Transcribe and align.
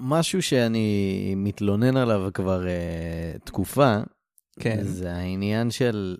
משהו 0.00 0.42
שאני 0.42 1.34
מתלונן 1.36 1.96
עליו 1.96 2.30
כבר 2.34 2.62
uh, 2.62 3.38
תקופה, 3.44 3.96
כן. 4.60 4.82
זה 4.82 5.12
העניין 5.12 5.70
של 5.70 6.16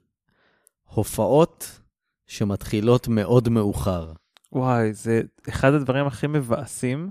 הופעות 0.85 1.81
שמתחילות 2.27 3.09
מאוד 3.09 3.49
מאוחר. 3.49 4.13
וואי, 4.53 4.93
זה 4.93 5.21
אחד 5.49 5.75
הדברים 5.75 6.07
הכי 6.07 6.27
מבאסים 6.27 7.11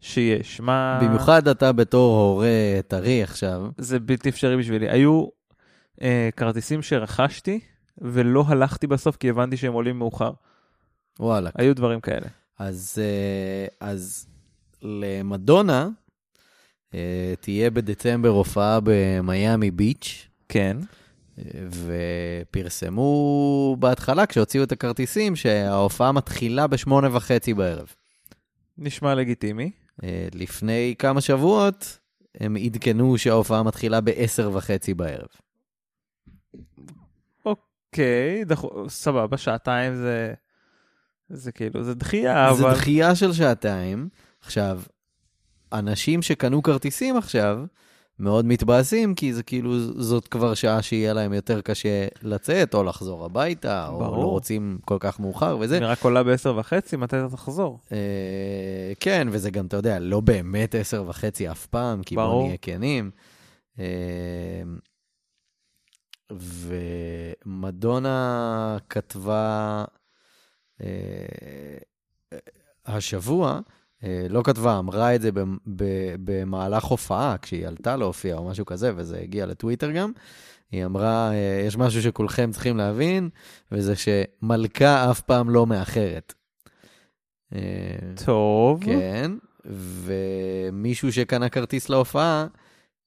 שיש. 0.00 0.60
מה... 0.60 1.00
במיוחד 1.02 1.48
אתה 1.48 1.72
בתור 1.72 2.20
הורה 2.20 2.80
טרי 2.88 3.22
עכשיו. 3.22 3.62
זה 3.78 4.00
בלתי 4.00 4.28
אפשרי 4.28 4.56
בשבילי. 4.56 4.90
היו 4.90 5.26
אה, 6.02 6.28
כרטיסים 6.36 6.82
שרכשתי, 6.82 7.60
ולא 7.98 8.44
הלכתי 8.48 8.86
בסוף 8.86 9.16
כי 9.16 9.30
הבנתי 9.30 9.56
שהם 9.56 9.72
עולים 9.72 9.98
מאוחר. 9.98 10.32
וואלה. 11.20 11.50
היו 11.54 11.76
דברים 11.76 12.00
כאלה. 12.00 12.26
אז, 12.58 12.98
אה, 12.98 13.88
אז 13.88 14.26
למדונה 14.82 15.88
אה, 16.94 17.34
תהיה 17.40 17.70
בדצמבר 17.70 18.28
הופעה 18.28 18.78
במיאמי 18.82 19.70
ביץ', 19.70 20.28
כן. 20.48 20.76
אה, 21.38 21.44
ופרסמו 22.50 23.76
בהתחלה, 23.78 24.26
כשהוציאו 24.26 24.64
את 24.64 24.72
הכרטיסים, 24.72 25.36
שההופעה 25.36 26.12
מתחילה 26.12 26.66
בשמונה 26.66 27.16
וחצי 27.16 27.54
בערב. 27.54 27.94
נשמע 28.78 29.14
לגיטימי. 29.14 29.70
אה, 30.02 30.28
לפני 30.34 30.94
כמה 30.98 31.20
שבועות 31.20 31.98
הם 32.40 32.56
עדכנו 32.56 33.18
שההופעה 33.18 33.62
מתחילה 33.62 34.00
בעשר 34.00 34.50
וחצי 34.54 34.94
בערב. 34.94 35.28
אוקיי, 37.44 38.44
דח... 38.44 38.62
סבבה, 38.88 39.36
שעתיים 39.36 39.94
זה... 39.94 40.34
זה 41.30 41.52
כאילו, 41.52 41.84
זה 41.84 41.94
דחייה, 41.94 42.54
זה 42.54 42.62
אבל... 42.62 42.74
דחייה 42.74 43.14
של 43.14 43.32
שעתיים. 43.32 44.08
עכשיו, 44.40 44.80
אנשים 45.72 46.22
שקנו 46.22 46.62
כרטיסים 46.62 47.16
עכשיו, 47.16 47.58
מאוד 48.18 48.44
מתבאסים, 48.44 49.14
כי 49.14 49.32
זה 49.32 49.42
כאילו, 49.42 49.80
זאת 50.02 50.28
כבר 50.28 50.54
שעה 50.54 50.82
שיהיה 50.82 51.12
להם 51.12 51.32
יותר 51.32 51.60
קשה 51.60 52.06
לצאת, 52.22 52.74
או 52.74 52.84
לחזור 52.84 53.24
הביתה, 53.24 53.88
או 53.88 53.98
ברור. 53.98 54.22
לא 54.22 54.28
רוצים 54.28 54.78
כל 54.84 54.96
כך 55.00 55.20
מאוחר 55.20 55.56
וזה. 55.60 55.76
אני 55.76 55.84
רק 55.84 56.02
עולה 56.02 56.22
בעשר 56.22 56.56
וחצי, 56.56 56.96
מתי 56.96 57.16
אתה 57.16 57.36
תחזור? 57.36 57.80
אה, 57.92 58.92
כן, 59.00 59.28
וזה 59.30 59.50
גם, 59.50 59.66
אתה 59.66 59.76
יודע, 59.76 59.98
לא 59.98 60.20
באמת 60.20 60.74
עשר 60.74 61.04
וחצי 61.08 61.50
אף 61.50 61.66
פעם, 61.66 62.02
כי 62.02 62.16
ברור. 62.16 62.32
בוא 62.32 62.46
נהיה 62.46 62.56
כנים. 62.56 63.10
אה, 63.78 64.62
ומדונה 67.46 68.76
כתבה 68.88 69.84
אה, 70.80 70.86
השבוע, 72.86 73.60
לא 74.28 74.42
כתבה, 74.44 74.78
אמרה 74.78 75.14
את 75.14 75.20
זה 75.22 75.30
במהלך 76.24 76.84
הופעה, 76.84 77.36
כשהיא 77.42 77.66
עלתה 77.66 77.96
להופיע 77.96 78.36
או 78.36 78.48
משהו 78.48 78.66
כזה, 78.66 78.92
וזה 78.96 79.18
הגיע 79.18 79.46
לטוויטר 79.46 79.90
גם. 79.90 80.12
היא 80.70 80.84
אמרה, 80.84 81.32
אה, 81.32 81.62
יש 81.66 81.76
משהו 81.76 82.02
שכולכם 82.02 82.50
צריכים 82.52 82.76
להבין, 82.76 83.28
וזה 83.72 83.94
שמלכה 83.96 85.10
אף 85.10 85.20
פעם 85.20 85.50
לא 85.50 85.66
מאחרת. 85.66 86.34
אה, 87.54 87.98
טוב. 88.24 88.84
כן, 88.84 89.30
ומישהו 89.64 91.12
שקנה 91.12 91.48
כרטיס 91.48 91.88
להופעה, 91.88 92.46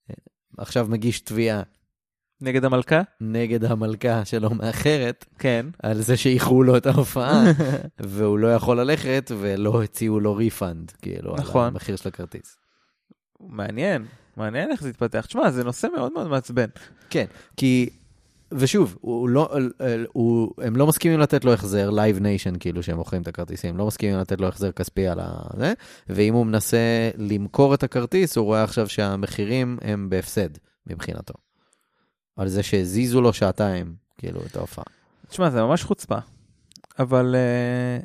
אה, 0.10 0.16
עכשיו 0.58 0.88
מגיש 0.90 1.22
תביעה 1.22 1.62
נגד 2.42 2.66
המלכה? 2.66 3.02
נגד 3.22 3.66
המלכה 3.66 4.26
שלא 4.26 4.50
מאחרת, 4.50 5.26
כן. 5.40 5.66
על 5.84 6.02
זה 6.02 6.18
שאיחרו 6.18 6.64
לו 6.64 6.78
את 6.78 6.86
ההופעה, 6.86 7.44
והוא 8.00 8.40
לא 8.40 8.54
יכול 8.54 8.80
ללכת, 8.80 9.32
ולא 9.40 9.84
הציעו 9.84 10.20
לו 10.20 10.36
ריפאנד, 10.36 10.92
כאילו, 11.02 11.36
נכון. 11.36 11.62
על 11.62 11.68
המחיר 11.68 11.96
של 11.96 12.10
הכרטיס. 12.10 12.58
מעניין, 13.40 14.06
מעניין 14.38 14.72
איך 14.72 14.82
זה 14.82 14.90
יתפתח. 14.90 15.26
תשמע, 15.26 15.52
זה 15.52 15.64
נושא 15.64 15.88
מאוד 15.96 16.14
מאוד 16.14 16.28
מעצבן. 16.28 16.68
כן, 17.10 17.26
כי, 17.58 17.90
ושוב, 18.52 18.98
הוא 19.02 19.30
לא, 19.30 19.50
הוא, 20.14 20.54
הם 20.58 20.76
לא 20.76 20.88
מסכימים 20.88 21.20
לתת 21.20 21.46
לו 21.46 21.54
החזר, 21.54 21.90
Live 21.90 22.20
Nation, 22.20 22.58
כאילו, 22.60 22.84
שהם 22.84 22.98
מוכרים 22.98 23.22
את 23.22 23.28
הכרטיסים, 23.28 23.78
לא 23.78 23.88
מסכימים 23.88 24.18
לתת 24.18 24.42
לו 24.42 24.48
החזר 24.48 24.72
כספי 24.72 25.08
על 25.08 25.20
זה, 25.58 25.74
ואם 26.10 26.34
הוא 26.34 26.46
מנסה 26.46 27.10
למכור 27.18 27.74
את 27.74 27.84
הכרטיס, 27.84 28.38
הוא 28.38 28.46
רואה 28.46 28.64
עכשיו 28.64 28.90
שהמחירים 28.90 29.78
הם 29.82 30.10
בהפסד, 30.10 30.50
מבחינתו. 30.88 31.34
על 32.38 32.48
זה 32.48 32.64
שהזיזו 32.64 33.22
לו 33.22 33.34
שעתיים, 33.34 33.96
כאילו, 34.18 34.42
את 34.46 34.56
ההופעה. 34.56 34.86
תשמע, 35.28 35.50
זה 35.50 35.62
ממש 35.62 35.84
חוצפה. 35.84 36.18
אבל 37.00 37.36
אה, 37.36 38.00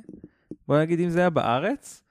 בוא 0.69 0.79
נגיד, 0.81 1.01
אם 1.01 1.11
זה 1.11 1.21
היה 1.21 1.31
בארץ, 1.31 2.03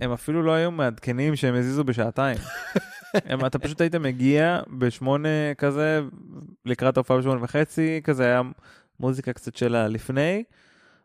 הם 0.00 0.12
אפילו 0.12 0.42
לא 0.42 0.52
היו 0.52 0.70
מעדכנים 0.70 1.36
שהם 1.36 1.54
הזיזו 1.54 1.84
בשעתיים. 1.84 2.38
הם, 3.28 3.46
אתה 3.46 3.58
פשוט 3.58 3.80
היית 3.80 3.94
מגיע 3.94 4.60
בשמונה 4.78 5.54
כזה, 5.58 6.00
לקראת 6.64 6.96
ההופעה 6.96 7.18
בשמונה 7.18 7.44
וחצי, 7.44 8.00
כזה 8.04 8.24
היה 8.24 8.42
מוזיקה 9.00 9.32
קצת 9.32 9.56
שלה 9.56 9.88
לפני, 9.88 10.44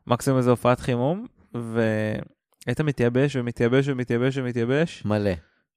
מקסימום 0.07 0.37
איזה 0.37 0.49
הופעת 0.49 0.79
חימום, 0.79 1.25
והיית 1.53 2.81
מתייבש 2.83 3.35
ומתייבש 3.35 3.87
ומתייבש 3.87 4.37
ומתייבש, 4.37 5.05
מלא. 5.05 5.31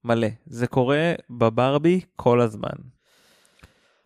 מלא. 0.05 0.28
זה 0.47 0.67
קורה 0.67 1.12
בברבי 1.31 2.00
כל 2.17 2.41
הזמן. 2.41 2.94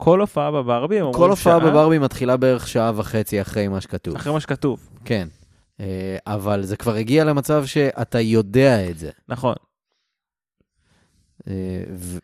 כל 0.02 0.20
הופעה 0.20 0.50
בברבי, 0.50 0.96
הם 0.98 1.04
אומרים 1.06 1.18
כל 1.22 1.30
הופעה 1.30 1.60
שעה 1.60 1.70
בברבי 1.70 1.98
מתחילה 1.98 2.36
בערך 2.36 2.68
שעה 2.68 2.92
וחצי 2.94 3.40
אחרי 3.40 3.68
מה 3.68 3.80
שכתוב. 3.80 4.16
אחרי 4.16 4.32
מה 4.32 4.40
שכתוב. 4.40 4.88
כן. 5.04 5.28
אה, 5.80 6.16
אבל 6.26 6.62
זה 6.62 6.76
כבר 6.76 6.94
הגיע 6.94 7.24
למצב 7.24 7.66
שאתה 7.66 8.20
יודע 8.20 8.90
את 8.90 8.98
זה. 8.98 9.10
נכון. 9.28 9.54
אה, 11.48 11.52
ו- 11.94 12.18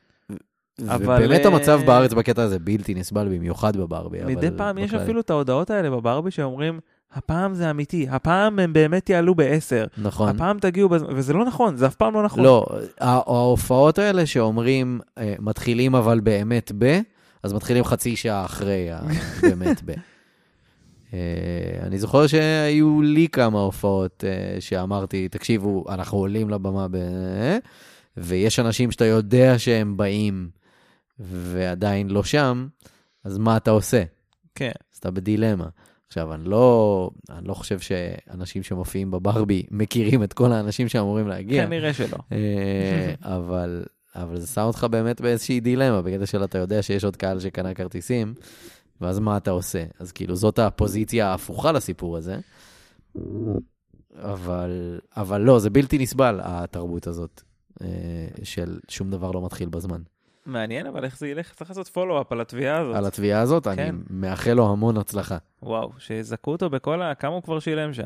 אבל, 0.89 1.15
ובאמת 1.25 1.41
אה, 1.41 1.47
המצב 1.47 1.81
בארץ 1.87 2.13
בקטע 2.13 2.43
הזה 2.43 2.59
בלתי 2.59 2.95
נסבל, 2.95 3.29
במיוחד 3.29 3.77
בברבי. 3.77 4.25
מדי 4.25 4.49
אבל 4.49 4.59
פעם 4.59 4.79
יש 4.79 4.91
בכלל- 4.91 5.03
אפילו 5.03 5.21
את 5.21 5.31
ההודעות 5.31 5.71
האלה 5.71 5.91
בברבי 5.91 6.31
שאומרים, 6.31 6.81
הפעם 7.13 7.55
זה 7.55 7.71
אמיתי, 7.71 8.07
הפעם 8.11 8.59
הם 8.59 8.73
באמת 8.73 9.11
יעלו 9.11 9.35
בעשר, 9.35 9.85
נכון. 9.99 10.29
הפעם 10.29 10.59
תגיעו 10.59 10.89
בזמן, 10.89 11.09
וזה 11.17 11.33
לא 11.33 11.45
נכון, 11.45 11.77
זה 11.77 11.87
אף 11.87 11.95
פעם 11.95 12.15
לא 12.15 12.23
נכון. 12.23 12.45
לא, 12.45 12.67
ההופעות 13.01 13.99
האלה 13.99 14.27
שאומרים, 14.27 15.01
מתחילים 15.39 15.95
אבל 15.95 16.21
באמת 16.21 16.73
ב, 16.79 17.01
אז 17.45 17.53
מתחילים 17.53 17.85
חצי 17.85 18.17
שעה 18.17 18.45
אחרי 18.45 18.89
באמת 19.43 19.83
ב. 19.85 19.91
אה, 21.13 21.19
אני 21.83 21.99
זוכר 21.99 22.27
שהיו 22.27 23.03
לי 23.03 23.29
כמה 23.29 23.61
הופעות 23.61 24.25
אה, 24.27 24.61
שאמרתי, 24.61 25.29
תקשיבו, 25.29 25.85
אנחנו 25.89 26.19
עולים 26.19 26.51
לבמה 26.51 26.87
ב... 26.91 26.97
ויש 28.17 28.59
אנשים 28.59 28.91
שאתה 28.91 29.05
יודע 29.05 29.59
שהם 29.59 29.97
באים 29.97 30.49
ועדיין 31.19 32.11
לא 32.11 32.25
שם, 32.25 32.67
אז 33.25 33.39
מה 33.39 33.57
אתה 33.57 33.71
עושה? 33.71 34.03
כן, 34.55 34.73
אז 34.93 34.99
אתה 34.99 35.11
בדילמה. 35.11 35.69
עכשיו, 36.07 36.35
אני 36.35 36.45
לא, 36.45 37.11
אני 37.31 37.49
לא 37.49 37.55
חושב 37.55 37.79
שאנשים 37.79 38.63
שמופיעים 38.63 39.11
בברבי 39.11 39.63
מכירים 39.71 40.23
את 40.23 40.33
כל 40.33 40.53
האנשים 40.53 40.89
שאמורים 40.89 41.29
להגיע. 41.29 41.67
כנראה 41.67 41.95
שלא. 41.95 42.19
אה, 42.33 43.15
אבל, 43.23 43.85
אבל 44.15 44.41
זה 44.41 44.47
שם 44.47 44.61
אותך 44.61 44.87
באמת 44.91 45.21
באיזושהי 45.21 45.61
דילמה, 45.61 46.03
בקטע 46.03 46.27
של 46.27 46.45
אתה 46.45 46.59
יודע 46.59 46.83
שיש 46.83 47.05
עוד 47.05 47.17
קהל 47.17 47.41
שקנה 47.41 47.75
כרטיסים, 47.75 48.35
ואז 49.01 49.19
מה 49.19 49.37
אתה 49.37 49.51
עושה? 49.51 49.85
אז 49.99 50.13
כאילו, 50.13 50.37
זאת 50.37 50.59
הפוזיציה 50.59 51.29
ההפוכה 51.29 51.73
לסיפור 51.73 52.17
הזה. 52.17 52.39
אבל, 54.17 55.01
אבל 55.17 55.41
לא, 55.41 55.59
זה 55.59 55.71
בלתי 55.71 55.99
נסבל, 55.99 56.41
התרבות 56.43 57.07
הזאת, 57.07 57.43
אה, 57.83 57.89
של 58.43 58.79
שום 58.89 59.11
דבר 59.11 59.31
לא 59.31 59.45
מתחיל 59.45 59.69
בזמן. 59.69 60.03
מעניין, 60.47 60.87
אבל 60.87 61.05
איך 61.05 61.19
זה 61.19 61.29
ילך? 61.29 61.55
צריך 61.55 61.71
לעשות 61.71 61.89
פולו-אפ 61.89 62.33
על 62.33 62.41
התביעה 62.41 62.81
הזאת. 62.81 62.97
על 62.97 63.07
התביעה 63.07 63.41
הזאת, 63.41 63.67
אני 63.67 63.77
כן. 63.77 63.97
מאחל 64.11 64.53
לו 64.53 64.71
המון 64.71 64.97
הצלחה. 64.97 65.37
וואו, 65.63 65.93
שיזכו 65.99 66.53
אותו 66.53 66.71
בכל 66.71 67.03
ה... 67.03 67.15
כמה 67.15 67.35
הוא 67.35 67.43
כבר 67.43 67.61
שילם 67.61 67.93
שם? 67.93 68.03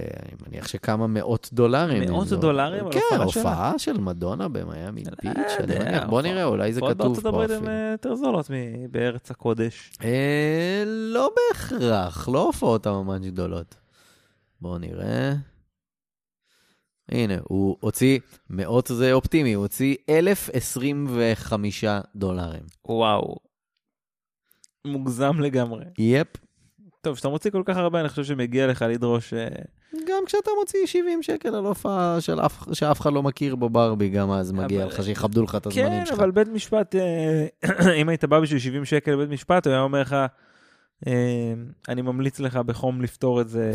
אה, 0.00 0.06
אני 0.22 0.32
מניח 0.46 0.68
שכמה 0.68 1.06
מאות 1.06 1.48
דולרים. 1.52 2.10
מאות 2.10 2.28
דולרים 2.28 2.84
כן, 2.90 3.20
הופעה 3.22 3.78
של 3.78 3.98
מדונה 3.98 4.48
במיאמי 4.48 5.04
לא 5.04 5.10
ביץ', 5.22 5.52
אני 5.58 5.78
מניח. 5.78 6.04
בוא 6.08 6.22
נראה, 6.22 6.44
אולי 6.44 6.72
זה 6.72 6.80
כתוב 6.80 6.92
בארצות 6.92 7.22
פה 7.22 7.28
הברית 7.28 7.50
הן 7.50 7.56
אפילו. 7.56 7.70
אה, 7.70 7.90
יותר 7.92 8.14
זולות 8.14 8.50
מבארץ 8.50 9.30
הקודש. 9.30 9.92
אה, 10.04 10.82
לא 10.86 11.30
בהכרח, 11.36 12.28
לא 12.28 12.46
הופעות 12.46 12.86
הממש 12.86 13.26
גדולות. 13.26 13.74
בואו 14.60 14.78
נראה. 14.78 15.34
הנה, 17.08 17.34
הוא 17.44 17.76
הוציא, 17.80 18.18
מאות 18.50 18.90
זה 18.94 19.12
אופטימי, 19.12 19.52
הוא 19.52 19.62
הוציא 19.62 19.96
1,025 20.10 21.84
דולרים. 22.16 22.62
וואו. 22.88 23.36
מוגזם 24.84 25.40
לגמרי. 25.40 25.84
יפ. 25.98 26.26
טוב, 27.00 27.14
כשאתה 27.14 27.28
מוציא 27.28 27.50
כל 27.50 27.62
כך 27.66 27.76
הרבה, 27.76 28.00
אני 28.00 28.08
חושב 28.08 28.24
שמגיע 28.24 28.66
לך 28.66 28.84
לדרוש... 28.88 29.34
אה, 29.34 29.48
גם 30.08 30.22
כשאתה 30.26 30.50
מוציא 30.60 30.86
70 30.86 31.22
שקל 31.22 31.54
על 31.54 31.64
הופעה 31.64 32.18
שאף 32.72 33.00
אחד 33.00 33.12
לא 33.12 33.22
מכיר 33.22 33.56
בברבי, 33.56 34.08
גם 34.08 34.30
אז 34.30 34.52
מגיע 34.52 34.86
לך 34.86 35.02
שיכבדו 35.04 35.42
לך 35.42 35.54
את 35.54 35.66
הזמנים 35.66 35.88
כן, 35.88 36.06
שלך. 36.06 36.18
אבל 36.18 36.30
בית 36.30 36.48
משפט, 36.48 36.94
אה, 36.94 37.46
אם 38.00 38.08
היית 38.08 38.24
בא 38.24 38.40
בשביל 38.40 38.60
70 38.60 38.84
שקל 38.84 39.10
לבית 39.10 39.30
משפט, 39.30 39.66
הוא 39.66 39.72
היה 39.72 39.82
אומר 39.82 40.00
לך, 40.00 40.16
אה, 41.06 41.52
אני 41.88 42.02
ממליץ 42.02 42.40
לך 42.40 42.56
בחום 42.56 43.02
לפתור 43.02 43.40
את 43.40 43.48
זה 43.48 43.72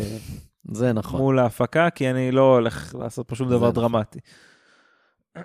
זה 0.72 0.92
נכון. 0.92 1.20
מול 1.20 1.38
ההפקה, 1.38 1.90
כי 1.90 2.10
אני 2.10 2.32
לא 2.32 2.54
הולך 2.54 2.94
לעשות 2.94 3.28
פה 3.28 3.34
שום 3.34 3.48
דבר 3.48 3.70
נכון. 3.70 3.82
דרמטי. 3.82 4.18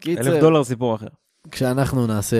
קיצר, 0.00 0.20
אלף 0.20 0.40
דולר 0.40 0.64
סיפור 0.64 0.94
אחר. 0.94 1.08
כשאנחנו 1.50 2.06
נעשה 2.06 2.36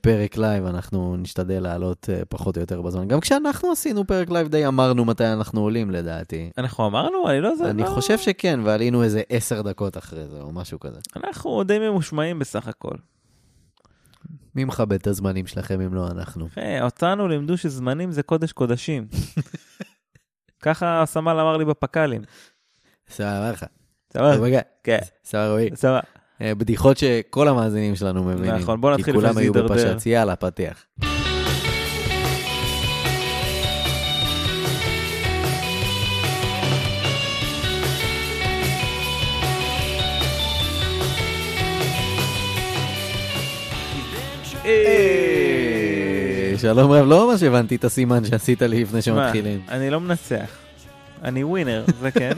פרק 0.00 0.36
לייב, 0.36 0.66
אנחנו 0.66 1.16
נשתדל 1.16 1.62
לעלות 1.62 2.08
אה, 2.12 2.24
פחות 2.28 2.56
או 2.56 2.60
יותר 2.60 2.82
בזמן. 2.82 3.08
גם 3.08 3.20
כשאנחנו 3.20 3.72
עשינו 3.72 4.06
פרק 4.06 4.30
לייב 4.30 4.48
די 4.48 4.66
אמרנו 4.66 5.04
מתי 5.04 5.26
אנחנו 5.26 5.60
עולים 5.60 5.90
לדעתי. 5.90 6.50
אנחנו 6.58 6.86
אמרנו? 6.86 7.30
אני 7.30 7.40
לא 7.40 7.48
יודע. 7.48 7.70
אני 7.70 7.82
לא- 7.82 7.88
חושב 7.88 8.18
שכן, 8.18 8.60
ועלינו 8.64 9.02
איזה 9.02 9.22
עשר 9.28 9.62
דקות 9.62 9.96
אחרי 9.96 10.26
זה, 10.26 10.40
או 10.40 10.52
משהו 10.52 10.80
כזה. 10.80 11.00
אנחנו 11.16 11.62
די 11.64 11.78
ממושמעים 11.78 12.38
בסך 12.38 12.68
הכל. 12.68 12.94
מי 14.54 14.64
מכבד 14.64 14.92
את 14.92 15.06
הזמנים 15.06 15.46
שלכם 15.46 15.80
אם 15.80 15.94
לא 15.94 16.06
אנחנו? 16.06 16.46
אחי, 16.46 16.80
אותנו 16.80 17.28
לימדו 17.28 17.56
שזמנים 17.56 18.12
זה 18.12 18.22
קודש 18.22 18.52
קודשים. 18.52 19.08
ככה 20.62 21.02
הסמל 21.02 21.40
אמר 21.40 21.56
לי 21.56 21.64
בפק"לים. 21.64 22.22
סבבה 23.08 23.50
לך. 23.52 23.66
סבבה? 24.12 24.60
כן, 24.84 24.98
סבבה 25.24 25.50
רועי. 25.50 25.70
סבבה. 25.74 26.00
בדיחות 26.40 26.98
שכל 26.98 27.48
המאזינים 27.48 27.96
שלנו 27.96 28.24
מבינים. 28.24 28.54
נכון, 28.54 28.80
בוא 28.80 28.90
נתחיל 28.90 29.04
כי 29.04 29.10
לפני 29.10 29.20
כולם 29.20 29.32
שזה 29.32 29.40
היו 29.40 29.54
יידרדר. 29.54 29.94
בפשט. 29.94 30.06
יאללה, 30.06 30.36
פתיח. 30.36 30.84
אה, 44.64 46.54
שלום 46.58 46.90
רב, 46.90 47.06
לא 47.06 47.30
ממש 47.30 47.42
הבנתי 47.42 47.76
את 47.76 47.84
הסימן 47.84 48.24
שעשית 48.24 48.62
לי 48.62 48.82
לפני 48.82 49.02
שמתחילים. 49.02 49.60
אני 49.68 49.90
לא 49.90 50.00
מנצח. 50.00 50.50
אני 51.24 51.44
ווינר, 51.44 51.84
זה 52.00 52.10
כן. 52.10 52.32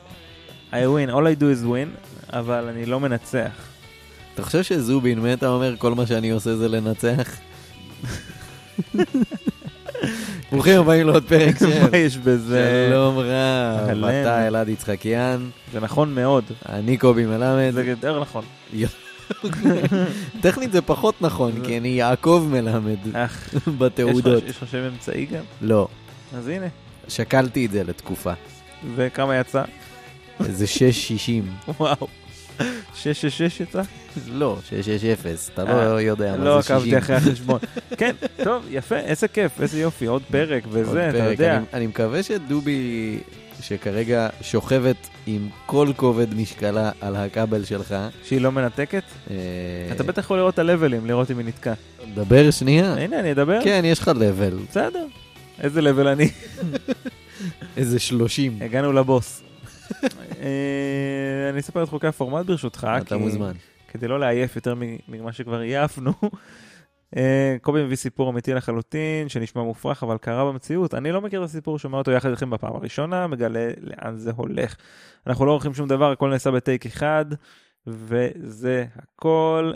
I 0.72 0.74
win, 0.74 1.10
all 1.10 1.26
I 1.26 1.34
do 1.40 1.48
is 1.48 1.64
win, 1.64 1.88
אבל 2.32 2.68
אני 2.68 2.86
לא 2.86 3.00
מנצח. 3.00 3.50
אתה 4.34 4.42
חושב 4.42 4.62
שזובין 4.62 5.20
מטה 5.20 5.48
אומר 5.48 5.74
כל 5.78 5.94
מה 5.94 6.06
שאני 6.06 6.30
עושה 6.30 6.56
זה 6.56 6.68
לנצח? 6.68 7.36
ברוכים 10.52 10.80
הבאים 10.80 11.06
לעוד 11.06 11.24
פרק 11.28 11.58
של 11.58 11.66
מה 11.90 11.96
יש 11.96 12.16
בזה? 12.16 12.88
שלום 12.90 13.18
רב. 13.18 14.04
אתה 14.04 14.46
אלעד 14.46 14.68
יצחקיאן, 14.68 15.48
זה 15.72 15.80
נכון 15.80 16.14
מאוד. 16.14 16.44
אני 16.68 16.96
קובי 16.96 17.26
מלמד. 17.26 17.70
זה 17.72 17.84
יותר 17.84 18.20
נכון. 18.20 18.44
טכנית 20.42 20.72
זה 20.72 20.82
פחות 20.82 21.22
נכון, 21.22 21.52
כי 21.64 21.78
אני 21.78 21.88
יעקב 21.88 22.46
מלמד 22.50 22.98
בתעודות. 23.78 24.42
יש 24.46 24.62
לך 24.62 24.70
שם 24.70 24.78
אמצעי 24.92 25.26
גם? 25.26 25.42
לא, 25.62 25.88
אז 26.36 26.48
הנה. 26.48 26.66
שקלתי 27.08 27.66
את 27.66 27.70
זה 27.70 27.84
לתקופה. 27.84 28.32
וכמה 28.96 29.36
יצא? 29.36 29.62
זה 30.40 30.66
660. 30.66 31.44
וואו. 31.80 32.06
666 32.94 33.60
יצא? 33.60 33.82
לא, 34.28 34.58
660, 34.68 35.12
אתה 35.54 35.62
אה, 35.62 35.66
לא 35.88 36.00
יודע 36.00 36.36
לא 36.36 36.54
מה 36.54 36.60
זה 36.62 36.68
60. 36.68 36.76
עקבתי 36.76 36.98
אחרי 36.98 37.16
החשבון. 37.16 37.58
כן, 37.98 38.14
טוב, 38.44 38.64
יפה, 38.70 38.96
איזה 38.98 39.28
כיף, 39.28 39.60
איזה 39.60 39.80
יופי, 39.80 40.06
עוד 40.06 40.22
פרק 40.30 40.62
וזה, 40.70 41.08
אתה. 41.10 41.16
יודע. 41.18 41.60
אני- 41.72 41.86
מקווה 41.86 42.22
שדובי, 42.22 43.18
שכרגע 43.60 44.28
שוכבת 44.40 44.96
עם 45.26 45.48
כל 45.66 45.88
כובד 45.96 46.34
משקלה 46.34 46.90
על 47.00 47.16
הכבל 47.16 47.64
שלך, 47.64 47.94
שהיא 48.24 48.40
לא 48.40 48.52
מנתקת? 48.52 49.02
אה, 49.30 49.34
אתה 49.92 50.02
בטח 50.04 50.22
יכול 50.22 50.38
לראות 50.38 50.54
את 50.54 50.58
הלבלים, 50.58 51.06
לראות 51.06 51.30
אם 51.30 51.38
היא 51.38 51.46
נתקע. 51.46 51.72
דבר 52.14 52.50
שנייה. 52.50 52.92
הנה, 52.94 53.20
אני 53.20 53.32
אדבר. 53.32 53.58
כן, 53.64 53.82
יש 53.84 53.98
לך 53.98 54.08
לבל. 54.08 54.58
בסדר. 54.70 55.06
איזה 55.60 55.82
לבל 55.82 56.08
אני? 56.08 56.30
איזה 57.76 57.98
30. 57.98 58.58
הגענו 58.60 58.92
לבוס. 58.92 59.42
אה, 60.40 61.50
אני 61.50 61.60
אספר 61.60 61.82
את 61.82 61.88
חוקי 61.88 62.06
הפורמט 62.06 62.46
ברשותך, 62.46 62.88
אתה 62.96 63.04
כי- 63.16 63.20
מוזמן. 63.22 63.52
כדי 63.88 64.08
לא 64.08 64.20
לעייף 64.20 64.56
יותר 64.56 64.74
ממה 65.08 65.32
שכבר 65.32 65.58
עייפנו. 65.60 66.12
אה, 67.16 67.56
קובי 67.62 67.84
מביא 67.84 67.96
סיפור 67.96 68.30
אמיתי 68.30 68.54
לחלוטין, 68.54 69.28
שנשמע 69.28 69.62
מופרך, 69.62 70.02
אבל 70.02 70.16
קרה 70.18 70.44
במציאות. 70.44 70.94
אני 70.94 71.12
לא 71.12 71.20
מכיר 71.20 71.40
את 71.40 71.48
הסיפור, 71.48 71.78
שומע 71.78 71.98
אותו 71.98 72.10
יחד 72.10 72.28
איתכם 72.30 72.50
בפעם 72.50 72.76
הראשונה, 72.76 73.26
מגלה 73.26 73.68
לאן 73.80 74.16
זה 74.16 74.30
הולך. 74.36 74.76
אנחנו 75.26 75.46
לא 75.46 75.50
עורכים 75.50 75.74
שום 75.74 75.88
דבר, 75.88 76.12
הכל 76.12 76.30
נעשה 76.30 76.50
בטייק 76.50 76.86
אחד, 76.86 77.24
וזה 77.86 78.84
הכל. 78.96 79.72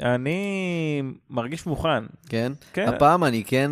אני 0.00 1.02
מרגיש 1.30 1.66
מוכן. 1.66 2.04
כן? 2.28 2.52
כן, 2.72 2.88
הפעם 2.88 3.24
אני 3.24 3.44
כן, 3.46 3.70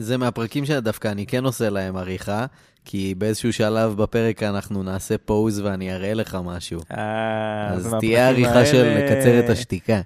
זה 0.00 0.16
מהפרקים 0.16 0.64
שדווקא 0.64 1.08
אני 1.08 1.26
כן 1.26 1.44
עושה 1.44 1.70
להם 1.70 1.96
עריכה, 1.96 2.46
כי 2.84 3.14
באיזשהו 3.18 3.52
שלב 3.52 3.96
בפרק 4.02 4.42
אנחנו 4.42 4.82
נעשה 4.82 5.18
פוז 5.18 5.60
ואני 5.60 5.94
אראה 5.94 6.14
לך 6.14 6.38
משהו. 6.44 6.80
אה, 6.96 7.68
אז 7.72 7.94
תהיה 8.00 8.28
עריכה 8.28 8.66
של. 8.66 8.98
לקצר 8.98 9.40
את 9.44 9.50
השתיקה. 9.50 10.00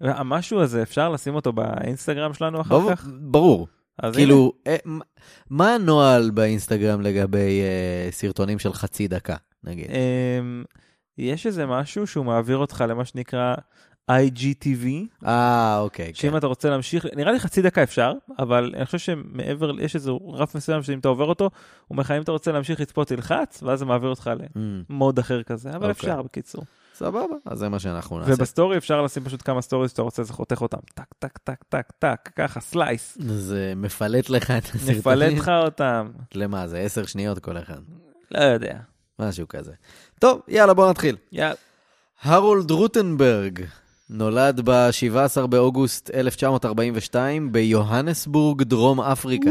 המשהו 0.00 0.60
הזה, 0.60 0.82
אפשר 0.82 1.08
לשים 1.08 1.34
אותו 1.34 1.52
באינסטגרם 1.52 2.34
שלנו 2.34 2.60
אחר 2.60 2.78
ברור- 2.78 2.94
כך? 2.94 3.08
ברור. 3.20 3.68
כאילו, 4.12 4.52
אה, 4.66 4.76
מה 5.50 5.74
הנוהל 5.74 6.30
באינסטגרם 6.30 7.00
לגבי 7.00 7.60
אה, 7.62 8.08
סרטונים 8.12 8.58
של 8.58 8.72
חצי 8.72 9.08
דקה, 9.08 9.36
נגיד? 9.64 9.86
אמ, 9.90 10.64
יש 11.18 11.46
איזה 11.46 11.66
משהו 11.66 12.06
שהוא 12.06 12.24
מעביר 12.24 12.56
אותך 12.56 12.84
למה 12.88 13.04
שנקרא 13.04 13.54
IGTV, 14.10 14.86
אה, 15.26 15.78
אוקיי. 15.78 16.06
כן. 16.06 16.14
שאם 16.14 16.36
אתה 16.36 16.46
רוצה 16.46 16.70
להמשיך, 16.70 17.06
נראה 17.16 17.32
לי 17.32 17.40
חצי 17.40 17.62
דקה 17.62 17.82
אפשר, 17.82 18.12
אבל 18.38 18.72
אני 18.76 18.86
חושב 18.86 18.98
שמעבר, 18.98 19.80
יש 19.80 19.94
איזה 19.94 20.10
רף 20.32 20.54
מסוים 20.54 20.82
שאם 20.82 20.98
אתה 20.98 21.08
עובר 21.08 21.24
אותו, 21.24 21.44
הוא 21.44 21.50
אומר 21.90 22.00
לך 22.00 22.10
אם 22.10 22.22
אתה 22.22 22.32
רוצה 22.32 22.52
להמשיך 22.52 22.80
לצפות 22.80 23.08
תלחץ, 23.08 23.62
ואז 23.62 23.78
זה 23.78 23.84
מעביר 23.84 24.10
אותך 24.10 24.30
למוד 24.90 25.18
אחר 25.18 25.42
כזה, 25.42 25.68
אבל 25.70 25.76
אוקיי. 25.76 25.90
אפשר 25.90 26.22
בקיצור. 26.22 26.64
סבבה, 26.94 27.36
אז 27.44 27.58
זה 27.58 27.68
מה 27.68 27.78
שאנחנו 27.78 28.18
נעשה. 28.18 28.34
ובסטורי 28.34 28.76
אפשר 28.76 29.02
לשים 29.02 29.24
פשוט 29.24 29.42
כמה 29.44 29.62
stories 29.62 29.90
שאתה 29.90 30.02
רוצה, 30.02 30.22
זה 30.22 30.32
חותך 30.32 30.62
אותם, 30.62 30.78
טק, 30.94 31.14
טק, 31.18 31.38
טק, 31.38 31.62
טק, 31.68 31.92
טק, 31.98 32.30
ככה, 32.36 32.60
slice, 32.60 33.18
זה 33.20 33.72
מפלט 33.76 34.30
לך 34.30 34.50
את 34.50 34.64
הסרטונים. 34.64 34.98
נפלט 34.98 35.32
לך 35.32 35.48
אותם, 35.48 36.10
למה, 36.34 36.66
זה 36.66 36.78
עשר 36.78 37.06
שניות 37.06 37.38
כל 37.38 37.58
אחד. 37.58 37.80
לא 38.30 38.40
יודע. 38.40 38.78
משהו 39.18 39.48
כזה. 39.48 39.72
טוב, 40.18 40.40
יאללה, 40.48 40.74
בוא 40.74 40.90
נתחיל. 40.90 41.16
יאללה. 41.32 41.54
הרולד 42.22 42.70
רוטנברג 42.70 43.60
נולד 44.10 44.60
ב-17 44.70 45.46
באוגוסט 45.46 46.10
1942 46.14 47.52
ביוהנסבורג, 47.52 48.62
דרום 48.62 49.00
אפריקה. 49.00 49.50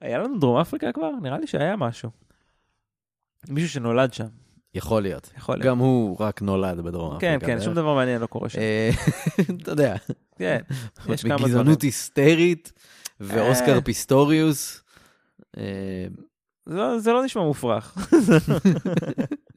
היה 0.00 0.18
לנו 0.18 0.38
דרום 0.38 0.56
אפריקה 0.60 0.92
כבר? 0.92 1.10
נראה 1.22 1.38
לי 1.38 1.46
שהיה 1.46 1.76
משהו. 1.76 2.10
מישהו 3.48 3.68
שנולד 3.70 4.12
שם, 4.14 4.26
יכול 4.74 5.02
להיות. 5.02 5.30
יכול 5.36 5.54
להיות. 5.54 5.66
גם 5.66 5.78
הוא 5.78 6.16
רק 6.20 6.42
נולד 6.42 6.80
בדרום 6.80 7.18
כן, 7.18 7.26
אפריקה. 7.26 7.46
כן, 7.46 7.52
בערך. 7.52 7.64
שום 7.64 7.74
דבר 7.74 7.94
מעניין 7.94 8.20
לא 8.20 8.26
קורה 8.26 8.48
שם. 8.48 8.58
אה, 8.58 8.90
אתה 9.62 9.70
יודע, 9.70 9.96
כן, 10.38 10.58
יש 11.08 11.22
כמה 11.22 11.36
דברים. 11.36 11.44
מגזענות 11.54 11.82
היסטרית 11.82 12.72
ואוסקר 13.20 13.74
אה. 13.74 13.80
פיסטוריוס. 13.80 14.82
לא- 16.66 16.98
זה 16.98 17.12
לא 17.12 17.24
נשמע 17.24 17.42
מופרך. 17.42 17.96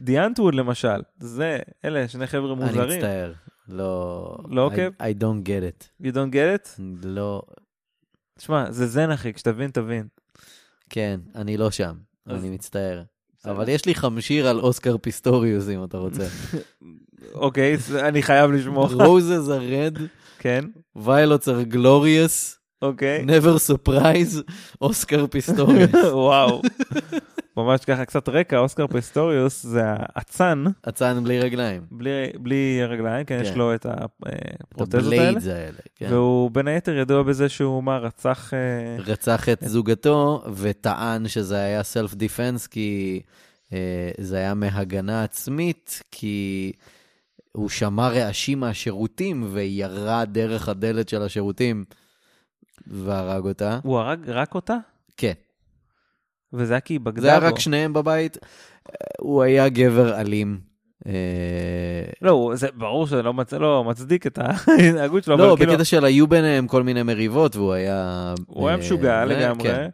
Die 0.00 0.15
Antwoord 0.15 0.54
למשל, 0.54 0.88
זה, 1.20 1.58
אלה 1.84 2.08
שני 2.08 2.26
חבר'ה 2.26 2.52
אני 2.52 2.64
מוזרים. 2.64 2.96
מצטער. 2.98 3.32
לא... 3.68 4.36
לא 4.48 4.64
עוקב? 4.66 4.90
I, 4.98 5.02
I 5.02 5.22
don't 5.22 5.46
get 5.46 5.80
it. 5.80 6.04
You 6.06 6.10
don't 6.12 6.32
get 6.32 6.66
it? 6.66 6.80
לא... 7.04 7.42
תשמע, 8.38 8.70
זה 8.70 8.86
זן 8.86 9.10
אחי, 9.10 9.32
כשתבין 9.32 9.70
תבין. 9.70 10.06
כן, 10.90 11.20
אני 11.34 11.56
לא 11.56 11.70
שם. 11.70 11.94
אז- 12.26 12.40
אני 12.40 12.50
מצטער. 12.50 13.02
אבל 13.44 13.68
יש 13.68 13.86
לי 13.86 13.94
חמשיר 13.94 14.48
על 14.48 14.60
אוסקר 14.60 14.96
פיסטוריוס, 14.98 15.68
אם 15.68 15.84
אתה 15.84 15.98
רוצה. 15.98 16.26
אוקיי, 17.34 17.76
אני 17.98 18.22
חייב 18.22 18.50
לשמוע. 18.50 18.88
Roses 19.06 19.48
are 19.48 19.96
red, 19.96 20.00
כן, 20.38 20.64
violets 20.98 21.44
are 21.46 21.74
glorious, 21.74 22.56
אוקיי. 22.82 23.24
never 23.26 23.58
surprise, 23.72 24.52
אוסקר 24.80 25.26
פיסטוריוס. 25.26 25.90
וואו. 26.12 26.62
ממש 27.56 27.84
ככה 27.84 28.04
קצת 28.04 28.28
רקע, 28.28 28.58
אוסקר 28.58 28.86
פסטוריוס 28.86 29.62
זה 29.62 29.82
האצן, 29.84 30.64
אצן 30.88 31.24
בלי 31.24 31.40
רגליים. 31.40 31.82
בלי, 31.90 32.10
בלי 32.38 32.80
רגליים, 32.88 33.24
כן, 33.24 33.38
יש 33.42 33.50
כן. 33.50 33.58
לו 33.58 33.74
את 33.74 33.86
את 33.86 33.92
הפרוטזות 34.72 35.12
האלה. 35.12 35.22
ה 35.22 35.25
blades 35.25 35.46
האלה. 35.46 35.78
כן. 35.96 36.12
והוא 36.12 36.50
בין 36.50 36.68
היתר 36.68 36.96
ידוע 36.96 37.22
בזה 37.22 37.48
שהוא 37.48 37.82
מה, 37.82 37.98
רצח... 37.98 38.54
אה, 38.54 39.02
רצח 39.04 39.48
את 39.48 39.58
זוגתו 39.66 40.44
וטען 40.54 41.28
שזה 41.28 41.56
היה 41.56 41.82
self 41.82 42.14
defense 42.14 42.66
כי 42.66 43.20
אה, 43.72 44.10
זה 44.18 44.36
היה 44.36 44.54
מהגנה 44.54 45.24
עצמית, 45.24 46.02
כי 46.10 46.72
הוא 47.52 47.68
שמע 47.68 48.08
רעשים 48.08 48.60
מהשירותים 48.60 49.48
וירה 49.52 50.24
דרך 50.24 50.68
הדלת 50.68 51.08
של 51.08 51.22
השירותים 51.22 51.84
והרג 52.86 53.44
אותה. 53.44 53.78
הוא 53.82 53.98
הרג 53.98 54.30
רק 54.30 54.54
אותה? 54.54 54.76
כן. 55.16 55.32
וזה 56.52 56.72
היה 56.72 56.80
כי 56.80 56.94
היא 56.94 57.00
בגדה 57.00 57.20
זה 57.22 57.28
היה 57.30 57.40
בו. 57.40 57.46
רק 57.46 57.58
שניהם 57.58 57.92
בבית. 57.92 58.38
הוא 59.20 59.42
היה 59.42 59.68
גבר 59.68 60.20
אלים. 60.20 60.60
אה, 61.06 61.12
לא, 62.22 62.52
זה 62.54 62.68
ברור 62.74 63.06
שזה 63.06 63.22
לא 63.22 63.34
מצ- 63.34 63.52
לא 63.52 63.84
מצדיק 63.84 64.26
את 64.26 64.38
ההתנהגות 64.68 65.24
שלו, 65.24 65.36
לא, 65.36 65.54
כאילו, 65.58 65.72
בקטע 65.72 65.84
של 65.84 66.04
היו 66.04 66.26
ביניהם 66.26 66.66
כל 66.66 66.82
מיני 66.82 67.02
מריבות 67.02 67.56
והוא 67.56 67.72
היה... 67.72 68.34
הוא 68.46 68.68
היה 68.68 68.76
אה, 68.76 68.80
משוגע 68.82 69.24
לגמרי. 69.24 69.68
כן. 69.68 69.88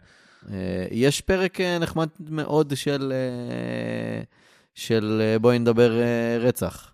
אה, 0.51 0.87
יש 0.91 1.21
פרק 1.21 1.59
נחמד 1.81 2.09
מאוד 2.31 2.73
של, 2.77 3.13
של 4.75 5.37
בואי 5.41 5.59
נדבר 5.59 5.93
רצח. 6.41 6.93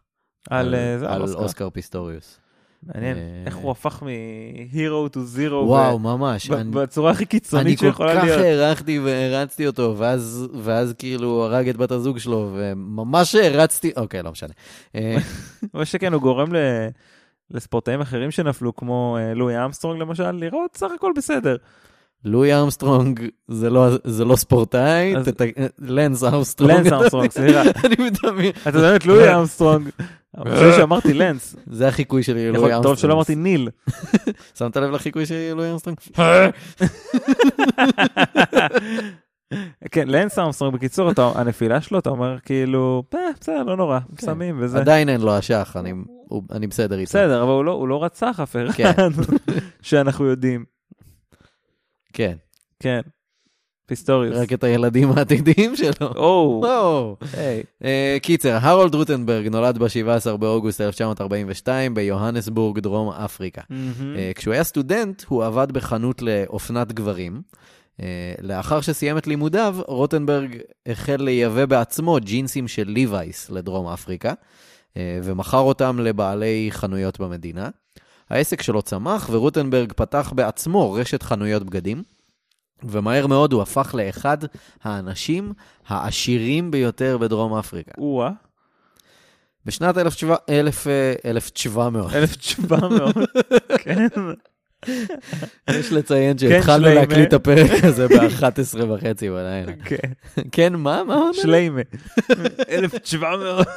על 0.50 0.74
זה, 0.98 1.08
על 1.10 1.22
אוסקר. 1.22 1.38
אוסקר 1.38 1.70
פיסטוריוס. 1.70 2.38
מעניין, 2.86 3.16
אה, 3.16 3.22
איך 3.46 3.56
הוא 3.56 3.70
הפך 3.70 4.02
מ-hero 4.02 5.12
to 5.14 5.36
zero. 5.36 5.52
וואו, 5.52 5.98
ממש. 5.98 6.50
אני- 6.50 6.70
בצורה 6.70 7.10
הכי 7.10 7.22
אני 7.24 7.26
קיצונית 7.28 7.78
כל 7.80 7.86
שיכולה 7.86 8.16
כך 8.16 8.24
להיות. 8.24 8.38
הערכתי 8.40 8.98
והערצתי 8.98 9.66
אותו, 9.66 9.94
ואז, 9.98 10.48
ואז 10.62 10.94
כאילו 10.98 11.44
הרג 11.44 11.68
את 11.68 11.76
בת 11.76 11.90
הזוג 11.90 12.18
שלו, 12.18 12.50
וממש 12.54 13.34
הערצתי, 13.34 13.90
אוקיי, 13.96 14.22
לא 14.22 14.30
משנה. 14.32 14.52
אה, 14.94 15.16
מה 15.74 15.84
שכן, 15.84 16.12
הוא 16.12 16.22
גורם 16.22 16.52
ל... 16.54 16.56
לספורטאים 17.50 18.00
אחרים 18.00 18.30
שנפלו, 18.30 18.76
כמו 18.76 19.18
אה, 19.20 19.34
לואי 19.34 19.64
אמסטרונג 19.64 20.00
למשל, 20.00 20.30
לראות 20.30 20.76
סך 20.76 20.88
הכל 20.96 21.12
בסדר. 21.16 21.56
לואי 22.24 22.54
ארמסטרונג 22.54 23.20
זה 23.48 23.70
לא, 23.70 23.86
זה 24.04 24.24
לא 24.24 24.36
ספורטאי, 24.36 25.16
אז- 25.16 25.28
תת- 25.28 25.40
לנס 25.78 26.24
ארמסטרונג. 26.24 26.72
לנס 26.86 26.92
אמסטרונג, 26.92 27.30
סליחה. 27.30 27.62
אני 27.86 27.94
מדמיין. 27.98 28.52
אתה 28.68 28.78
יודע 28.78 28.96
את 28.96 29.06
לואי 29.06 29.34
אמסטרונג. 29.40 29.88
אני 30.38 30.50
חושב 30.50 30.72
שאמרתי 30.76 31.14
לנס. 31.14 31.56
זה 31.66 31.88
החיקוי 31.88 32.22
שלי 32.22 32.34
ללואי 32.44 32.56
יכול- 32.56 32.72
ארמסטרונג. 32.72 32.82
טוב 32.96 33.02
שלא 33.02 33.14
אמרתי 33.14 33.34
ניל. 33.34 33.68
שמת 34.58 34.76
לב 34.76 34.90
לחיקוי 34.90 35.26
שלי 35.26 35.50
ללואי 35.50 35.70
ארמסטרונג? 35.70 35.98
כן, 39.90 40.08
לנס 40.08 40.38
אמסטרונג, 40.38 40.74
בקיצור, 40.74 41.10
הנפילה 41.34 41.80
שלו, 41.80 41.98
אתה 41.98 42.10
אומר 42.10 42.38
כאילו, 42.44 43.02
"אה, 43.14 43.18
בסדר, 43.40 43.62
לא 43.62 43.76
נורא, 43.76 43.98
סמים 44.20 44.56
וזה. 44.60 44.78
עדיין 44.78 45.08
אין 45.08 45.20
לו 45.20 45.38
אשך, 45.38 45.76
אני- 46.50 46.66
בסדר 46.66 46.98
איתו. 46.98 47.08
בסדר, 47.10 47.42
אבל 47.42 47.50
הוא 47.50 47.64
לא- 47.64 47.72
הוא 47.72 47.88
לא 47.88 48.04
רצח 48.04 48.40
אף 48.40 48.56
אחד 48.56 48.70
כן. 48.76 48.92
שאנחנו 49.82 50.24
יודעים. 50.24 50.64
כן, 52.12 52.36
כן. 52.80 53.00
פיסטוריוס. 53.92 54.36
רק 54.36 54.52
את 54.52 54.64
הילדים 54.64 55.12
העתידיים 55.16 55.76
שלו. 55.76 56.08
או. 56.16 56.60
אה, 57.84 58.16
קיצר, 58.22 58.58
הרולד 58.60 58.94
רוטנברג 58.94 59.48
נולד 59.48 59.78
ב-17 59.78 60.36
באוגוסט 60.36 60.80
1942 60.80 61.94
ביוהנסבורג, 61.94 62.78
דרום 62.78 63.08
אפריקה. 63.08 63.60
אה, 64.16 64.32
כשהוא 64.34 64.54
היה 64.54 64.64
סטודנט, 64.64 65.22
הוא 65.28 65.44
עבד 65.44 65.72
בחנות 65.72 66.22
לאופנת 66.22 66.92
גברים. 66.92 67.42
אה, 68.02 68.06
לאחר 68.40 68.80
שסיים 68.80 69.18
את 69.18 69.26
לימודיו, 69.26 69.76
רוטנברג 69.86 70.56
החל 70.86 71.16
לייבא 71.20 71.66
בעצמו 71.66 72.18
ג'ינסים 72.20 72.68
של 72.68 72.88
ליווייס 72.88 73.50
לדרום 73.50 73.86
אפריקה, 73.88 74.32
ומכר 74.96 75.58
אותם 75.58 75.98
לבעלי 76.00 76.68
חנויות 76.70 77.20
במדינה. 77.20 77.68
העסק 78.30 78.62
שלו 78.62 78.82
צמח, 78.82 79.28
ורוטנברג 79.32 79.92
פתח 79.92 80.32
בעצמו 80.36 80.92
רשת 80.92 81.22
חנויות 81.22 81.62
בגדים, 81.62 82.02
ומהר 82.84 83.26
מאוד 83.26 83.52
הוא 83.52 83.62
הפך 83.62 83.94
לאחד 83.98 84.38
האנשים 84.82 85.52
העשירים 85.88 86.70
ביותר 86.70 87.18
בדרום 87.18 87.54
אפריקה. 87.58 87.92
או-אה, 87.98 88.30
בשנת 89.66 89.98
1700, 89.98 90.38
אלף, 90.50 90.86
אה, 90.86 91.14
1700, 91.24 92.14
1700. 92.14 93.16
כן. 93.84 94.06
יש 95.70 95.92
לציין 95.92 96.32
כן, 96.32 96.38
שהתחלנו. 96.38 96.94
להקליט 96.94 97.28
את 97.28 97.32
הפרק 97.32 97.84
הזה 97.84 98.08
ב-11 98.08 98.84
וחצי 98.88 99.30
בלילה. 99.30 99.72
כן. 99.84 100.12
כן, 100.52 100.74
מה? 100.74 101.04
מה? 101.04 101.20
שליימה. 101.32 101.80
1700. 102.68 103.68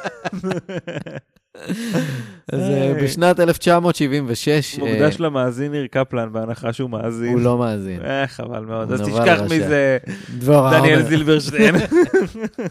אז 2.52 2.60
אה, 2.60 2.94
בשנת 3.02 3.40
1976, 3.40 4.78
אה, 4.78 4.84
מוקדש 4.84 5.20
למאזין 5.20 5.72
ניר 5.72 5.86
קפלן, 5.86 6.32
בהנחה 6.32 6.72
שהוא 6.72 6.90
מאזין. 6.90 7.32
הוא 7.32 7.40
לא 7.40 7.58
מאזין. 7.58 8.00
אה, 8.04 8.26
חבל 8.26 8.64
מאוד. 8.64 8.92
אז 8.92 9.00
תשכח. 9.00 9.40
מזה, 9.44 9.98
דניאל. 10.70 11.02
זילברשטיין. 11.02 11.74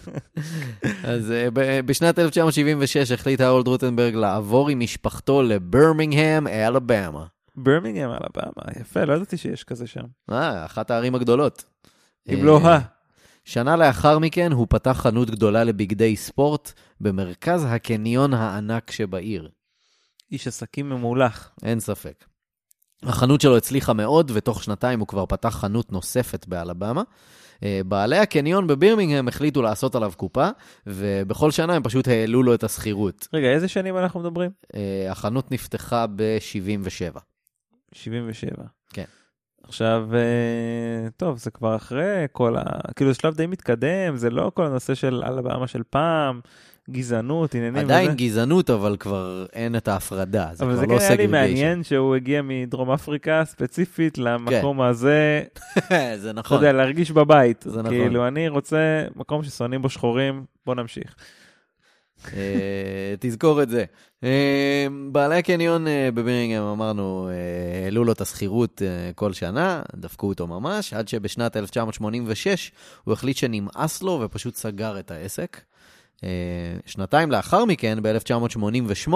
אז 1.03 1.31
אה, 1.31 1.81
בשנת 1.85 2.19
1976 2.19 3.11
החליט 3.11 3.41
הרולד 3.41 3.67
רוטנברג 3.67 4.15
לעבור 4.15 4.69
עם 4.69 4.79
משפחתו 4.79 5.43
לברמינגהם, 5.43 6.47
אלבמה. 6.47 7.25
ברמינגהם 7.55 8.11
אלבמה, 8.11 8.81
יפה, 8.81 9.03
לא 9.03 9.13
ידעתי 9.13 9.37
שיש 9.37 9.63
כזה 9.63 9.87
שם. 9.87 10.03
אה, 10.31 10.65
אחת 10.65 10.91
הערים 10.91 11.15
הגדולות. 11.15 11.63
אם 12.33 12.45
לא 12.45 12.67
ה... 12.67 12.79
שנה 13.45 13.75
לאחר 13.75 14.19
מכן 14.19 14.51
הוא 14.51 14.67
פתח 14.69 14.99
חנות 15.01 15.29
גדולה 15.29 15.63
לבגדי 15.63 16.15
ספורט 16.15 16.71
במרכז 17.01 17.65
הקניון 17.69 18.33
הענק 18.33 18.91
שבעיר. 18.91 19.49
איש 20.31 20.47
עסקים 20.47 20.89
ממולח. 20.89 21.51
אין 21.63 21.79
ספק. 21.79 22.25
החנות 23.03 23.41
שלו 23.41 23.57
הצליחה 23.57 23.93
מאוד, 23.93 24.31
ותוך 24.33 24.63
שנתיים 24.63 24.99
הוא 24.99 25.07
כבר 25.07 25.25
פתח 25.25 25.49
חנות 25.49 25.91
נוספת 25.91 26.47
באלבמה. 26.47 27.03
אה, 27.63 27.81
בעלי 27.85 28.17
הקניון 28.17 28.67
בבירמינגהם 28.67 29.27
החליטו 29.27 29.61
לעשות 29.61 29.95
עליו 29.95 30.11
קופה, 30.17 30.49
ובכל 30.87 31.51
שנה 31.51 31.73
הם 31.75 31.83
פשוט 31.83 32.07
העלו 32.07 32.43
לו 32.43 32.53
את 32.53 32.63
השכירות. 32.63 33.27
רגע, 33.33 33.47
איזה 33.47 33.67
שנים 33.67 33.97
אנחנו 33.97 34.19
מדברים? 34.19 34.51
אה, 34.75 35.11
החנות 35.11 35.51
נפתחה 35.51 36.05
ב-77. 36.15 37.19
77. 37.93 38.63
כן. 38.89 39.03
עכשיו, 39.63 40.07
אה, 40.13 41.09
טוב, 41.17 41.37
זה 41.37 41.51
כבר 41.51 41.75
אחרי 41.75 42.25
כל 42.31 42.57
ה... 42.57 42.63
כאילו, 42.95 43.13
זה 43.13 43.19
שלב 43.19 43.35
די 43.35 43.47
מתקדם, 43.47 44.15
זה 44.15 44.29
לא 44.29 44.51
כל 44.53 44.65
הנושא 44.65 44.95
של 44.95 45.23
אלבמה 45.25 45.67
של 45.67 45.83
פעם, 45.89 46.41
גזענות, 46.89 47.55
עניינים 47.55 47.83
עדיין 47.83 48.07
וזה. 48.07 48.17
גזענות, 48.17 48.69
אבל 48.69 48.97
כבר 48.97 49.45
אין 49.53 49.75
את 49.75 49.87
ההפרדה, 49.87 50.49
זה 50.53 50.63
אבל 50.63 50.73
כבר 50.73 50.81
זה 50.81 50.87
לא 50.87 50.99
כן 50.99 51.05
היה 51.05 51.15
לי 51.15 51.25
segregation. 51.25 51.27
מעניין 51.27 51.83
שהוא 51.83 52.15
הגיע 52.15 52.41
מדרום 52.43 52.91
אפריקה 52.91 53.45
ספציפית 53.45 54.17
למקום 54.17 54.81
הזה, 54.81 55.43
זה 56.21 56.29
אתה 56.29 56.33
נכון. 56.33 56.57
יודע, 56.57 56.71
להרגיש 56.71 57.11
בבית. 57.11 57.65
זה 57.67 57.81
נכון. 57.81 57.97
כאילו, 57.97 58.27
אני 58.27 58.47
רוצה 58.47 59.05
מקום 59.15 59.43
ששונאים 59.43 59.81
בו 59.81 59.89
שחורים, 59.89 60.45
בוא 60.65 60.75
נמשיך. 60.75 61.15
אה, 62.33 63.15
תזכור 63.19 63.63
את 63.63 63.69
זה. 63.69 63.85
אה, 64.23 64.87
בעלי 65.11 65.37
הקניון 65.37 65.87
אה, 65.87 66.09
בבירינגהם, 66.13 66.63
אמרנו, 66.63 67.29
העלו 67.83 68.03
לו 68.03 68.11
את 68.11 68.21
השכירות 68.21 68.81
כל 69.15 69.33
שנה, 69.33 69.81
דפקו 69.95 70.27
אותו 70.27 70.47
ממש, 70.47 70.93
עד 70.93 71.07
שבשנת 71.07 71.57
1986 71.57 72.71
הוא 73.03 73.13
החליט 73.13 73.37
שנמאס 73.37 74.03
לו 74.03 74.21
ופשוט 74.23 74.55
סגר 74.55 74.99
את 74.99 75.11
העסק. 75.11 75.61
אה, 76.23 76.29
שנתיים 76.85 77.31
לאחר 77.31 77.65
מכן, 77.65 77.97
ב-1988, 78.01 79.13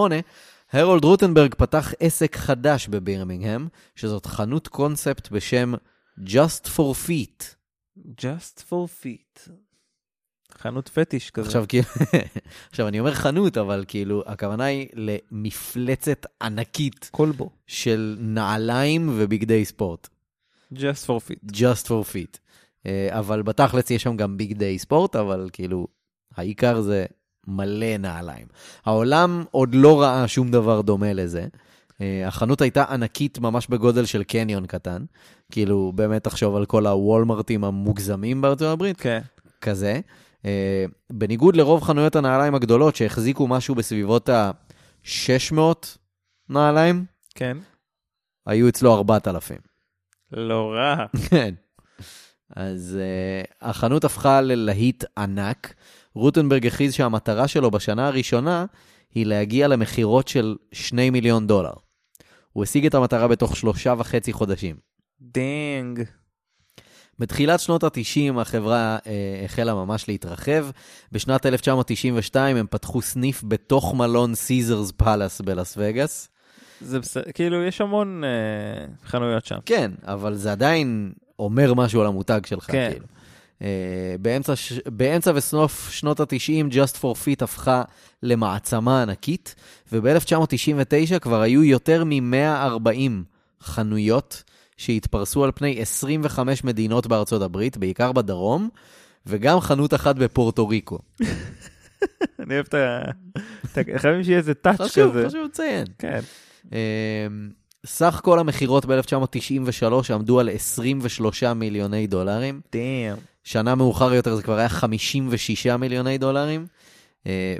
הרולד 0.74 1.03
רוטנברג 1.03 1.56
פתח 1.56 1.94
עסק 2.00 2.36
חדש 2.36 2.88
בבירמינגהם, 2.88 3.68
שזאת 3.96 4.25
חנות 4.25 4.68
קונספט 4.68 5.29
בשם 5.32 5.74
Just 6.25 6.68
for 6.75 7.08
Feet. 7.08 7.60
Just 8.22 8.63
for 8.70 8.88
feet. 9.03 9.50
חנות 10.58 10.89
פטיש 10.89 11.32
כזה. 11.32 11.48
עכשיו, 11.48 11.65
כאילו, 11.68 11.84
עכשיו, 12.70 12.88
אני 12.88 13.00
אומר 13.00 13.13
חנות, 13.13 13.58
אבל 13.58 13.86
כאילו, 13.88 14.24
הכוונה 14.25 14.63
היא 14.63 14.88
למפלצת 14.94 16.25
ענקית 16.41 17.10
כלבו. 17.12 17.50
של 17.68 18.18
נעליים 18.20 19.10
ובגדי 19.18 19.65
ספורט. 19.65 20.08
Just 20.74 21.06
for 21.08 21.20
feet. 21.29 21.51
Just 21.51 21.88
for 21.88 22.13
feet. 22.13 22.38
אה, 22.86 23.20
אבל 23.20 23.41
בתכלס 23.41 23.91
יש 23.91 24.03
שם 24.03 24.18
גם 24.18 24.38
בגדי 24.38 24.79
ספורט, 24.79 25.15
אבל 25.15 25.50
כאילו, 25.53 25.88
העיקר 26.36 26.81
זה 26.81 27.05
מלא 27.48 27.98
נעליים. 27.98 28.48
העולם 28.86 29.43
עוד 29.51 29.75
לא 29.75 30.01
ראה 30.01 30.27
שום 30.27 30.51
דבר 30.51 30.81
דומה 30.81 31.13
לזה. 31.13 31.48
אה, 32.01 32.27
החנות 32.27 32.62
הייתה 32.62 32.83
ענקית 32.83 33.39
ממש 33.39 33.67
בגודל 33.67 34.05
של 34.05 34.24
קניון 34.24 34.65
קטן. 34.65 35.05
כאילו, 35.51 35.91
באמת 35.95 36.24
תחשוב 36.24 36.55
על 36.55 36.65
כל 36.65 36.88
הוולמרטים 36.88 37.63
המוגזמים 37.63 38.41
בארצות 38.41 38.74
הברית. 38.74 38.98
כן. 38.98 39.19
כזה. 39.62 40.00
Uh, 40.43 40.45
בניגוד 41.09 41.55
לרוב 41.55 41.83
חנויות 41.83 42.15
הנעליים 42.15 42.55
הגדולות 42.55 42.95
שהחזיקו 42.95 43.48
משהו 43.48 43.75
בסביבות 43.75 44.29
ה-600 44.29 45.62
נעליים, 46.50 47.05
כן. 47.36 47.57
היו 48.45 48.69
אצלו 48.69 48.93
4,000. 48.93 49.57
לא 50.31 50.71
רע. 50.74 51.05
כן. 51.29 51.53
אז 52.56 52.98
uh, 53.00 53.53
החנות 53.62 54.03
הפכה 54.03 54.41
ללהיט 54.41 55.03
ענק. 55.18 55.74
רוטנברג 56.13 56.68
הכריז 56.68 56.94
שהמטרה 56.94 57.48
שלו 57.48 57.72
בשנה 57.72 58.08
הראשונה 58.08 58.65
היא 59.15 59.25
להגיע 59.25 59.68
למכירות 59.68 60.27
של 60.27 60.56
2 60.72 61.13
מיליון 61.13 61.48
דולר. 61.48 61.74
הוא 62.53 62.63
השיג 62.63 62.86
את 62.86 62.94
המטרה 62.94 63.27
בתוך 63.27 63.56
שלושה 63.56 63.94
וחצי 63.98 64.34
חודשים. 64.34 64.75
דנג. 65.22 66.03
בתחילת 67.20 67.60
שנות 67.60 67.84
ה-90 67.84 68.39
החברה 68.41 68.98
אה, 69.08 69.41
החלה 69.46 69.74
ממש 69.74 70.08
להתרחב. 70.08 70.65
בשנת 71.12 71.46
1992 71.46 72.58
הם 72.58 72.65
פתחו 72.70 73.01
סניף 73.01 73.44
בתוך 73.48 73.96
מלון 73.96 74.36
סיזרס 74.36 74.91
פאלאס 74.91 75.41
בלאס 75.41 75.74
וגאס. 75.77 76.29
זה 76.82 77.00
בסדר, 77.00 77.32
כאילו 77.34 77.63
יש 77.63 77.82
המון 77.82 78.24
אה, 78.24 78.86
חנויות 79.06 79.46
שם. 79.46 79.58
כן, 79.65 79.91
אבל 80.03 80.36
זה 80.36 80.51
עדיין 80.51 81.12
אומר 81.39 81.74
משהו 81.74 82.01
על 82.01 82.08
המותג 82.08 82.41
שלך, 82.46 82.72
כן. 82.72 82.89
כאילו. 82.91 83.05
אה, 83.62 84.15
באמצע. 84.22 84.53
באמצע 84.86 85.31
וסוף 85.36 85.89
שנות 85.91 86.19
ה-90, 86.19 86.74
Just 86.74 86.96
for 87.01 87.15
Feet 87.25 87.43
הפכה 87.43 87.84
למעצמה 88.24 89.01
ענקית, 89.01 89.55
וב-1999 89.91 91.19
כבר 91.19 91.41
היו 91.41 91.63
יותר 91.63 92.03
מ-140 92.03 93.12
חנויות 93.62 94.43
שהתפרסו 94.77 95.43
על 95.43 95.51
פני 95.55 95.81
25 95.81 96.63
מדינות 96.63 97.08
בארצות 97.08 97.41
הברית, 97.41 97.77
בעיקר 97.77 98.12
בדרום, 98.12 98.69
וגם 99.25 99.60
חנות 99.60 99.93
אחת 99.93 100.15
בפורטו 100.15 100.67
ריקו. 100.67 101.00
אני 102.39 102.53
אוהב 102.53 102.65
את 102.69 102.74
ה... 102.74 103.01
חייבים 103.98 104.24
שיהיה 104.24 104.38
איזה 104.38 104.53
טאץ' 104.53 104.81
חשוב, 104.81 105.12
כזה. 105.12 105.27
חשוב 105.27 105.46
לציין. 105.46 105.86
כן. 106.00 106.19
סך 107.86 108.21
כל 108.24 108.39
המכירות 108.39 108.86
ב-1993 108.86 110.13
עמדו 110.13 110.39
על 110.39 110.50
23 110.50 111.43
מיליוני 111.43 112.07
דולרים. 112.07 112.62
דאם. 112.71 113.15
שנה 113.43 113.75
מאוחר 113.75 114.13
יותר 114.13 114.36
זה 114.36 114.41
כבר 114.43 114.57
היה 114.57 114.69
56 114.69 115.67
מיליוני 115.67 116.17
דולרים. 116.17 116.67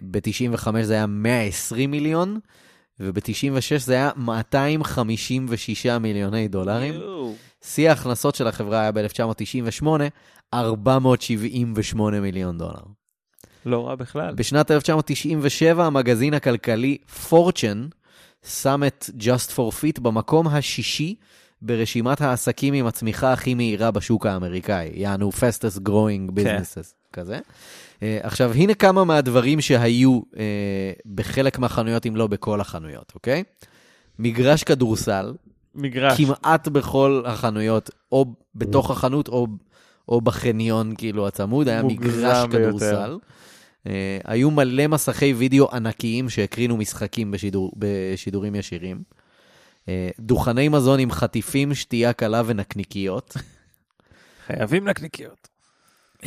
ב-95 0.04 0.68
זה 0.82 0.94
היה 0.94 1.06
120 1.06 1.92
מיליון, 1.92 2.40
וב-96 3.00 3.78
זה 3.78 3.94
היה 3.94 4.10
256 4.16 5.86
מיליוני 5.86 6.48
דולרים. 6.48 6.94
שיא 7.64 7.90
ההכנסות 7.90 8.36
של 8.36 8.48
החברה 8.48 8.82
היה 8.82 8.92
ב-1998, 8.92 9.88
478 10.54 12.20
מיליון 12.20 12.58
דולר. 12.58 12.82
לא 13.66 13.88
רע 13.88 13.96
בכלל. 13.96 14.34
בשנת 14.34 14.72
1997 14.72 15.86
המגזין 15.86 16.34
הכלכלי 16.34 16.98
פורצ'ן 17.30 17.88
שם 18.46 18.84
את 18.88 19.10
Just 19.20 19.52
for 19.56 19.74
Fit 19.82 20.02
במקום 20.02 20.48
השישי 20.48 21.16
ברשימת 21.62 22.22
העסקים 22.22 22.74
עם 22.74 22.86
הצמיחה 22.86 23.34
הכי 23.34 23.54
מהירה 23.54 23.92
בשוק 23.92 24.26
האמריקאי, 24.26 24.92
יענו 24.94 25.30
fastest 25.30 25.80
growing 25.88 26.32
businesses, 26.32 26.94
כזה. 27.14 27.40
Uh, 28.00 28.02
עכשיו, 28.22 28.54
הנה 28.54 28.74
כמה 28.74 29.04
מהדברים 29.04 29.62
שהיו 29.62 30.22
uh, 30.34 30.38
בחלק 31.16 31.60
מהחנויות, 31.60 32.06
אם 32.06 32.16
לא 32.16 32.28
בכל 32.28 32.62
החנויות, 32.62 33.12
אוקיי? 33.16 33.44
מגרש 34.20 34.64
כדורסל, 34.64 35.34
מגרש. 35.76 36.18
כמעט 36.18 36.68
בכל 36.68 37.24
החנויות, 37.26 37.90
או 38.12 38.26
בתוך 38.56 38.92
החנות 38.92 39.28
או, 39.28 39.48
או 40.10 40.22
בחניון, 40.22 40.94
כאילו, 40.98 41.28
הצמוד, 41.28 41.68
היה 41.68 41.84
מגרש 41.84 42.48
ביותר. 42.48 42.68
כדורסל. 42.68 43.18
היו 44.24 44.52
מלא 44.52 44.88
מסכי 44.88 45.34
וידאו 45.34 45.70
ענקיים 45.72 46.30
שהקרינו 46.30 46.78
משחקים 46.78 47.32
בשידור, 47.32 47.72
בשידורים 47.78 48.56
ישירים. 48.56 49.04
Uh, 49.86 49.90
דוכני 50.20 50.70
מזון 50.70 51.00
עם 51.00 51.12
חטיפים, 51.12 51.76
שתייה 51.76 52.14
קלה 52.14 52.42
ונקניקיות. 52.46 53.38
חייבים 54.48 54.88
נקניקיות. 54.88 55.48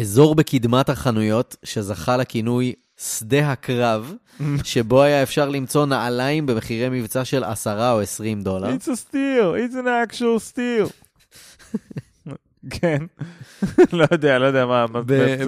אזור 0.00 0.34
בקדמת 0.34 0.88
החנויות 0.88 1.56
שזכה 1.64 2.16
לכינוי 2.16 2.72
שדה 3.00 3.52
הקרב, 3.52 4.14
שבו 4.64 5.02
היה 5.02 5.22
אפשר 5.22 5.48
למצוא 5.48 5.86
נעליים 5.86 6.46
במחירי 6.46 7.00
מבצע 7.00 7.24
של 7.24 7.44
10 7.44 7.92
או 7.92 8.00
20 8.00 8.42
דולר. 8.42 8.68
It's 8.68 8.88
a 8.88 8.96
steal, 9.10 9.54
it's 9.54 9.74
an 9.74 9.86
actual 9.86 10.52
steal. 10.52 10.90
כן. 12.70 12.98
לא 13.98 14.06
יודע, 14.12 14.38
לא 14.38 14.46
יודע 14.46 14.66
מה. 14.66 14.86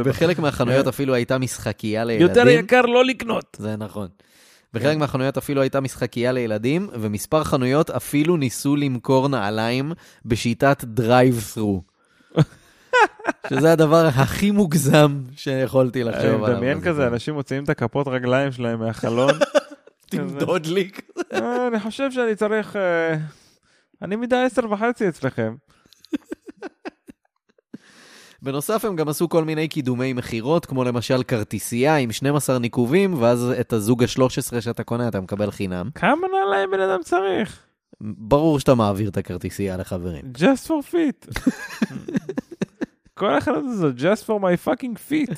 בחלק 0.04 0.38
מהחנויות 0.38 0.86
אפילו 0.86 1.14
הייתה 1.14 1.38
משחקייה 1.38 2.04
לילדים. 2.04 2.28
יותר 2.28 2.48
יקר 2.48 2.82
לא 2.82 3.04
לקנות. 3.04 3.56
זה 3.60 3.76
נכון. 3.76 4.08
בחלק 4.72 4.96
מהחנויות 4.96 5.36
אפילו 5.36 5.60
הייתה 5.60 5.80
משחקייה 5.80 6.32
לילדים, 6.32 6.88
ומספר 6.92 7.44
חנויות 7.44 7.90
אפילו 7.90 8.36
ניסו 8.36 8.76
למכור 8.76 9.28
נעליים 9.28 9.92
בשיטת 10.24 10.84
דרייב-ת'רו. 10.84 11.82
שזה 13.48 13.72
הדבר 13.72 14.06
הכי 14.06 14.50
מוגזם 14.50 15.22
שיכולתי 15.36 16.04
לחשוב 16.04 16.24
עליו. 16.24 16.46
אני 16.46 16.54
מדמיין 16.54 16.80
כזה. 16.80 17.06
אנשים 17.06 17.34
מוציאים 17.34 17.64
את 17.64 17.68
הכפות 17.68 18.08
רגליים 18.08 18.52
שלהם 18.52 18.78
מהחלון. 18.78 19.30
תמדוד 20.10 20.66
לי. 20.66 20.90
אה, 21.32 21.66
אני 21.66 21.80
חושב 21.80 22.10
שאני 22.10 22.36
צריך... 22.36 22.76
אה, 22.76 23.16
אני 24.02 24.16
מידה 24.16 24.44
עשר 24.44 24.72
וחצי 24.72 25.08
אצלכם. 25.08 25.54
בנוסף, 28.44 28.84
הם 28.84 28.96
גם 28.96 29.08
עשו 29.08 29.28
כל 29.28 29.44
מיני 29.44 29.68
קידומי 29.68 30.12
מכירות, 30.12 30.66
כמו 30.66 30.84
למשל 30.84 31.22
כרטיסייה 31.22 31.96
עם 31.96 32.12
12 32.12 32.58
ניקובים, 32.58 33.14
ואז 33.22 33.52
את 33.60 33.72
הזוג 33.72 34.02
ה-13 34.02 34.60
שאתה 34.60 34.84
קונה 34.84 35.08
אתה 35.08 35.20
מקבל 35.20 35.50
חינם. 35.50 35.90
כמה 35.94 36.26
נעליים 36.32 36.70
בן 36.70 36.80
אדם 36.80 37.02
צריך? 37.02 37.60
ברור 38.00 38.60
שאתה 38.60 38.74
מעביר 38.74 39.08
את 39.08 39.16
הכרטיסייה 39.16 39.76
לחברים. 39.76 40.24
just 40.36 40.66
for 40.68 40.92
fit. 40.92 41.50
כל 43.14 43.34
החנות 43.34 43.64
הזאת, 43.64 43.94
just 43.98 44.26
for 44.26 44.40
my 44.42 44.68
fucking 44.68 45.10
feet. 45.10 45.34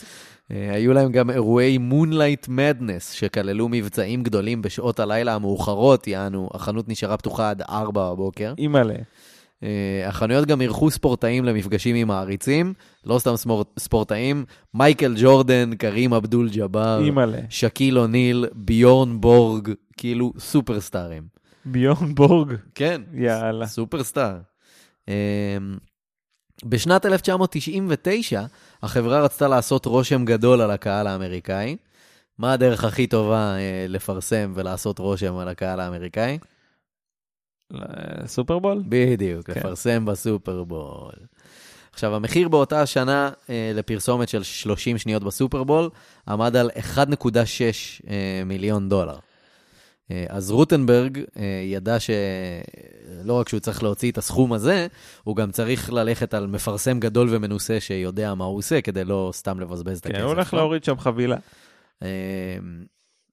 אה, 0.51 0.75
היו 0.75 0.93
להם 0.93 1.13
גם 1.13 1.31
אירועי 1.31 1.79
Moonlight 1.91 2.49
Madness, 2.49 3.13
שכללו 3.13 3.69
מבצעים 3.69 4.23
גדולים 4.23 4.63
בשעות 4.63 5.01
הלילה 5.01 5.35
המאוחרות, 5.35 6.07
יענו, 6.07 6.51
החנות 6.55 6.89
נשארה 6.89 7.17
פתוחה 7.17 7.51
עד 7.51 7.63
4 7.63 8.13
בבוקר. 8.13 8.55
אימא'לה. 8.59 8.95
אה, 9.63 9.69
החנויות 10.09 10.47
גם 10.47 10.61
אירחו 10.61 10.91
ספורטאים 10.91 11.45
למפגשים 11.45 11.97
עם 11.97 12.09
מעריצים, 12.09 12.75
לא 13.05 13.19
סתם 13.19 13.37
ספור- 13.37 13.65
ספורטאים, 13.79 14.45
מייקל 14.75 15.15
ג'ורדן, 15.19 15.71
קרים 15.75 16.13
אבדול 16.13 16.49
ג'אבר. 16.49 17.01
שקיל 17.51 17.99
אוניל, 17.99 18.47
ביורן 18.55 19.21
בורג, 19.21 19.71
כאילו 19.97 20.33
סופרסטארים. 20.39 21.23
ביון 21.65 22.15
בורג. 22.15 22.55
כן, 22.75 23.01
יאללה. 23.15 23.67
סופרסטאר. 23.67 24.37
אמ, 25.09 25.15
בשנת 26.65 27.07
1999, 27.07 28.43
החברה 28.83 29.21
רצתה 29.23 29.49
לעשות 29.49 29.87
רושם 29.87 30.25
גדול 30.25 30.61
על 30.61 30.71
הקהל 30.71 31.07
האמריקאי. 31.07 31.77
מה 32.39 32.53
הדרך 32.53 32.85
הכי 32.85 33.07
טובה 33.07 33.57
אה, 33.57 33.87
לפרסם 33.89 34.53
ולעשות 34.55 34.99
רושם 34.99 35.37
על 35.37 35.49
הקהל 35.49 35.81
האמריקאי? 35.81 36.39
סופרבול? 38.27 38.83
בדיוק, 38.89 39.47
כן. 39.47 39.61
לפרסם 39.61 40.05
בסופרבול. 40.05 41.13
עכשיו, 41.93 42.15
המחיר 42.15 42.49
באותה 42.49 42.83
השנה 42.83 43.31
אה, 43.51 43.73
לפרסומת 43.75 44.29
של 44.29 44.43
30 44.43 44.99
שניות 44.99 45.25
בסופרבול 45.25 45.91
עמד 46.29 46.57
על 46.57 46.71
1.6 46.97 47.01
אה, 48.09 48.43
מיליון 48.45 48.89
דולר. 48.89 49.19
אה, 50.11 50.25
אז 50.29 50.51
רוטנברג 50.51 51.19
אה, 51.37 51.63
ידע 51.65 51.97
שלא 52.01 53.33
רק 53.33 53.49
שהוא 53.49 53.61
צריך 53.61 53.83
להוציא 53.83 54.11
את 54.11 54.19
הסכום 54.19 54.53
הזה, 54.53 54.87
הוא 55.25 55.37
גם 55.37 55.51
צריך 55.51 55.93
ללכת 55.93 56.35
על 56.35 56.47
מפרסם 56.47 57.01
גדול 57.01 57.29
ומנוסה 57.31 57.81
שיודע 57.81 58.35
מה 58.35 58.45
הוא 58.45 58.59
עושה, 58.59 58.81
כדי 58.81 59.05
לא 59.05 59.31
סתם 59.35 59.61
לבזבז 59.61 59.99
את 59.99 60.07
הכסף. 60.07 60.19
כן, 60.19 60.23
הוא 60.23 60.33
הולך 60.33 60.51
שלו. 60.51 60.59
להוריד 60.59 60.85
שם 60.85 60.99
חבילה. 60.99 61.37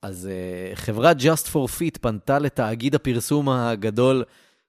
אז 0.03 0.29
אה, 0.31 0.71
חברת 0.75 1.17
Just 1.17 1.47
for 1.53 1.67
Feet 1.79 1.99
פנתה 2.01 2.39
לתאגיד 2.39 2.95
הפרסום 2.95 3.49
הגדול 3.49 4.23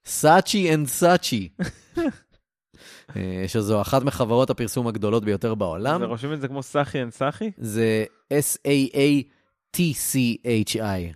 סאצ'י 0.05 0.73
אנד 0.73 0.87
סאצ'י, 0.87 1.49
אה, 3.15 3.43
שזו 3.47 3.81
אחת 3.81 4.03
מחברות 4.03 4.49
הפרסום 4.49 4.87
הגדולות 4.87 5.25
ביותר 5.25 5.55
בעולם. 5.55 5.99
זה 5.99 6.05
רושמים 6.05 6.33
את 6.33 6.41
זה 6.41 6.47
כמו 6.47 6.63
סאחי 6.63 7.01
אנד 7.01 7.11
סאחי? 7.11 7.51
זה 7.57 8.05
S-A-A-T-C-H-I. 8.33 9.19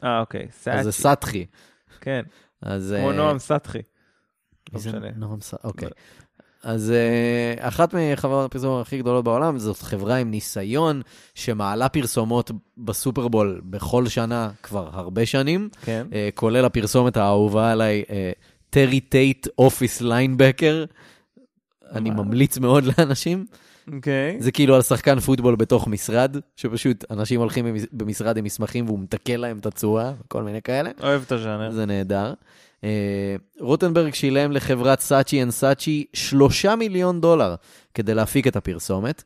אה, 0.03 0.19
אוקיי. 0.19 0.47
אז 0.65 0.85
זה 0.85 0.91
סאצ'י. 0.91 1.01
סאטחי. 1.01 1.45
כן. 2.01 2.23
אז... 2.61 2.95
כמו 2.99 3.09
אה, 3.11 3.15
נועם 3.15 3.39
סאטחי. 3.39 3.81
לא 4.73 4.79
משנה. 4.79 5.07
נועם 5.15 5.41
סאטחי? 5.41 5.67
אוקיי. 5.67 5.89
אז 6.63 6.93
אה, 7.59 7.67
אחת 7.67 7.93
מחברות 7.93 8.45
הפרסום 8.45 8.81
הכי 8.81 8.97
גדולות 8.97 9.23
בעולם, 9.23 9.59
זאת 9.59 9.77
חברה 9.77 10.15
עם 10.15 10.31
ניסיון 10.31 11.01
שמעלה 11.35 11.89
פרסומות 11.89 12.51
בסופרבול 12.77 13.61
בכל 13.63 14.07
שנה 14.07 14.49
כבר 14.63 14.89
הרבה 14.93 15.25
שנים, 15.25 15.69
כן. 15.81 16.07
אה, 16.09 16.13
כולל 16.35 16.65
הפרסומת 16.65 17.17
האהובה 17.17 17.71
עליי, 17.71 18.03
Terry 18.69 18.99
Tate 18.99 19.47
Office 19.57 20.01
Linebacker. 20.01 20.85
אני? 21.91 22.09
ממליץ 22.09 22.57
מאוד 22.57 22.83
לאנשים. 22.83 23.45
אוקיי. 23.93 24.37
זה 24.39 24.51
כאילו 24.51 24.75
על 24.75 24.81
שחקן 24.81 25.19
פוטבול 25.19 25.55
בתוך 25.55 25.87
משרד, 25.87 26.37
שפשוט 26.55 27.05
אנשים 27.11 27.39
הולכים 27.39 27.65
במשרד 27.91 28.37
עם 28.37 28.43
מסמכים 28.43 28.85
והוא 28.85 28.99
מטקל 28.99 29.37
להם 29.37 29.57
את 29.57 29.65
הצורה, 29.65 30.13
כל 30.27 30.43
מיני 30.43 30.61
כאלה. 30.61 30.89
אוהב 31.03 31.21
את 31.21 31.31
הז'אנר. 31.31 31.71
זה 31.71 31.85
נהדר. 31.85 32.33
אה, 32.83 33.35
רוטנברג 33.59 34.13
שילם 34.13 34.51
לחברת 34.51 34.99
סאצ'י 34.99 35.43
אנד 35.43 35.51
סאצ'י 35.51 36.05
שלושה 36.13 36.75
מיליון 36.75 37.21
דולר 37.21 37.55
כדי 37.93 38.13
להפיק 38.13 38.47
את 38.47 38.55
הפרסומת. 38.55 39.23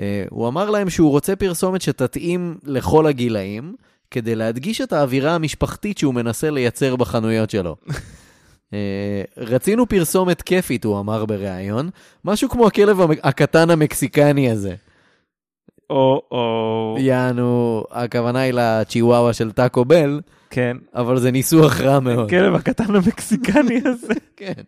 אה, 0.00 0.24
הוא 0.30 0.48
אמר 0.48 0.70
להם 0.70 0.90
שהוא 0.90 1.10
רוצה 1.10 1.36
פרסומת 1.36 1.82
שתתאים 1.82 2.58
לכל 2.64 3.06
הגילאים, 3.06 3.74
כדי 4.10 4.34
להדגיש 4.34 4.80
את 4.80 4.92
האווירה 4.92 5.34
המשפחתית 5.34 5.98
שהוא 5.98 6.14
מנסה 6.14 6.50
לייצר 6.50 6.96
בחנויות 6.96 7.50
שלו. 7.50 7.76
אה, 8.74 9.22
רצינו 9.36 9.88
פרסומת 9.88 10.42
כיפית, 10.42 10.84
הוא 10.84 11.00
אמר 11.00 11.24
בריאיון, 11.24 11.90
משהו 12.24 12.48
כמו 12.48 12.66
הכלב 12.66 12.98
הקטן 13.22 13.70
המקסיקני 13.70 14.50
הזה. 14.50 14.74
או, 15.90 16.22
או, 16.30 16.96
יענו, 16.98 17.84
הכוונה 17.90 18.40
היא 18.40 18.52
לצ'יוואווה 18.52 19.32
של 19.32 19.52
טאקו 19.52 19.84
בל, 19.84 20.20
כן. 20.50 20.76
אבל 20.94 21.18
זה 21.18 21.30
ניסוח 21.30 21.80
רע 21.80 22.00
מאוד. 22.00 22.30
כלב 22.30 22.54
הקטן 22.54 22.94
המקסיקני 22.94 23.80
הזה. 23.84 24.14
כן. 24.36 24.62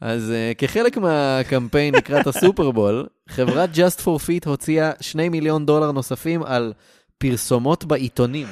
אז 0.00 0.32
uh, 0.32 0.58
כחלק 0.58 0.98
מהקמפיין 0.98 1.94
לקראת 1.94 2.26
הסופרבול, 2.26 3.06
חברת 3.28 3.70
Just 3.74 4.00
for 4.00 4.26
Fit 4.26 4.48
הוציאה 4.48 4.90
2 5.00 5.32
מיליון 5.32 5.66
דולר 5.66 5.92
נוספים 5.92 6.42
על 6.42 6.72
פרסומות 7.18 7.84
בעיתונים 7.84 8.46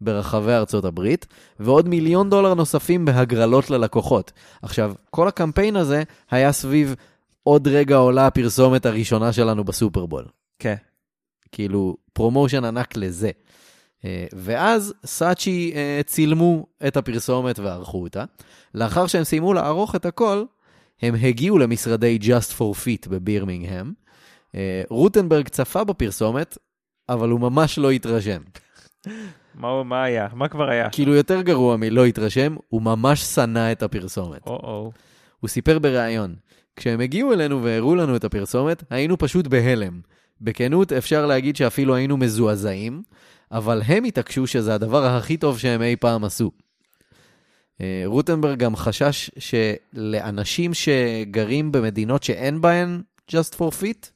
ברחבי 0.00 0.52
ארצות 0.52 0.84
הברית, 0.84 1.26
ועוד 1.60 1.88
מיליון 1.88 2.30
דולר 2.30 2.54
נוספים 2.54 3.04
בהגרלות 3.04 3.70
ללקוחות. 3.70 4.32
עכשיו, 4.62 4.92
כל 5.10 5.28
הקמפיין 5.28 5.76
הזה 5.76 6.02
היה 6.30 6.52
סביב 6.52 6.94
עוד 7.42 7.68
רגע 7.68 7.96
עולה 7.96 8.26
הפרסומת 8.26 8.86
הראשונה 8.86 9.32
שלנו 9.32 9.64
בסופרבול. 9.64 10.24
כן. 10.58 10.74
כאילו, 11.52 11.96
promotion 12.12 12.64
ענק 12.64 12.96
לזה. 12.96 13.30
אה, 14.04 14.26
ואז 14.32 14.94
סאצ'י 15.04 15.72
אה, 15.74 16.00
צילמו 16.06 16.66
את 16.86 16.96
הפרסומת 16.96 17.58
וערכו 17.58 18.02
אותה. 18.02 18.24
לאחר 18.74 19.06
שהם 19.06 19.24
סיימו 19.24 19.54
לערוך 19.54 19.94
את 19.94 20.06
הכל, 20.06 20.44
הם 21.02 21.14
הגיעו 21.14 21.58
למשרדי 21.58 22.18
Just 22.22 22.52
for 22.58 22.74
Feet 22.84 23.08
בבירמינגהם. 23.08 23.92
אה, 24.54 24.82
רוטנברג 24.90 25.48
צפה 25.48 25.84
בפרסומת, 25.84 26.58
אבל 27.08 27.28
הוא 27.28 27.40
ממש 27.40 27.78
לא 27.78 27.90
התרשם. 27.90 28.42
מה, 29.54 29.82
מה 29.82 30.02
היה? 30.02 30.28
מה 30.32 30.48
כבר 30.48 30.70
היה? 30.70 30.90
כאילו 30.90 31.14
יותר 31.14 31.42
גרוע 31.42 31.76
מלא 31.76 32.04
התרשם, 32.04 32.56
הוא 32.68 32.82
ממש 32.82 33.20
שנא 33.20 33.72
את 33.72 33.82
הפרסומת. 33.82 34.46
או-או. 34.46 34.92
הוא 35.40 35.48
סיפר 35.48 35.78
בריאיון, 35.78 36.34
כשהם 36.76 37.00
הגיעו 37.00 37.32
אלינו 37.32 37.62
והראו 37.62 37.94
לנו 37.94 38.16
את 38.16 38.24
הפרסומת, 38.24 38.84
היינו 38.90 39.18
פשוט 39.18 39.46
בהלם. 39.46 40.00
בכנות, 40.40 40.92
אפשר 40.92 41.26
להגיד 41.26 41.56
שאפילו 41.56 41.94
היינו 41.94 42.16
מזועזעים, 42.16 43.02
אבל 43.52 43.82
הם 43.86 44.04
התעקשו 44.04 44.46
שזה 44.46 44.74
הדבר 44.74 45.06
הכי 45.06 45.36
טוב 45.36 45.58
שהם 45.58 45.82
אי 45.82 45.96
פעם 45.96 46.24
עשו. 46.24 46.50
אה, 47.80 48.02
רוטנברג 48.06 48.58
גם 48.58 48.76
חשש 48.76 49.30
שלאנשים 49.38 50.74
שגרים 50.74 51.72
במדינות 51.72 52.22
שאין 52.22 52.60
בהן 52.60 53.02
Just 53.30 53.54
for 53.58 53.72
Fit, 53.82 54.06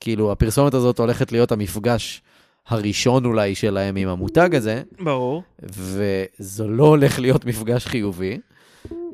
כאילו 0.00 0.32
הפרסומת 0.32 0.74
הזאת 0.74 0.98
הולכת 0.98 1.32
להיות 1.32 1.52
המפגש 1.52 2.22
הראשון 2.66 3.24
אולי 3.24 3.54
שלהם 3.54 3.96
עם 3.96 4.08
המותג 4.08 4.54
הזה, 4.54 4.82
ברור. 5.00 5.42
וזה 5.62 6.66
לא 6.66 6.84
הולך 6.84 7.18
להיות 7.18 7.44
מפגש 7.44 7.86
חיובי, 7.86 8.38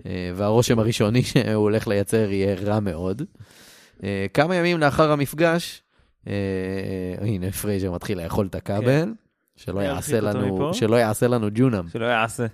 אה, 0.07 0.31
והרושם 0.35 0.79
הראשוני 0.79 1.23
שהוא 1.23 1.55
הולך 1.55 1.89
לייצר 1.89 2.31
יהיה 2.31 2.55
רע 2.55 2.81
מאוד. 2.81 3.23
אה, 4.05 4.27
כמה 4.35 4.57
ימים 4.57 4.79
לאחר 4.79 5.13
המפגש, 5.13 5.83
הנה 7.21 7.53
פרייזר 7.53 7.93
מתחיל 7.93 8.23
לאכול 8.23 8.47
את 8.47 8.55
הכבל, 8.55 8.85
כן. 8.85 9.09
שלא 9.57 9.81
יעשה 9.81 10.21
לנו, 10.21 10.55
מפה. 10.55 10.71
שלא 10.75 10.97
יעשה 10.97 11.29
לנו 11.29 11.49
ג'ונם. 11.55 11.89
שלא 11.93 12.05
יעשה. 12.05 12.47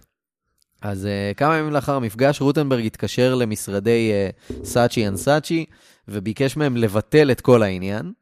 אז 0.83 1.05
אה, 1.05 1.35
כמה 1.35 1.57
ימים 1.57 1.73
לאחר 1.73 1.95
המפגש, 1.95 2.41
רוטנברג 2.41 2.87
התקשר 2.87 3.35
למשרדי 3.35 4.13
אה, 4.13 4.53
סאצ'י 4.65 5.09
אנד 5.09 5.17
סאצ'י, 5.17 5.65
וביקש 6.09 6.57
מהם 6.57 6.77
לבטל 6.77 7.31
את 7.31 7.41
כל 7.41 7.63
העניין, 7.63 8.13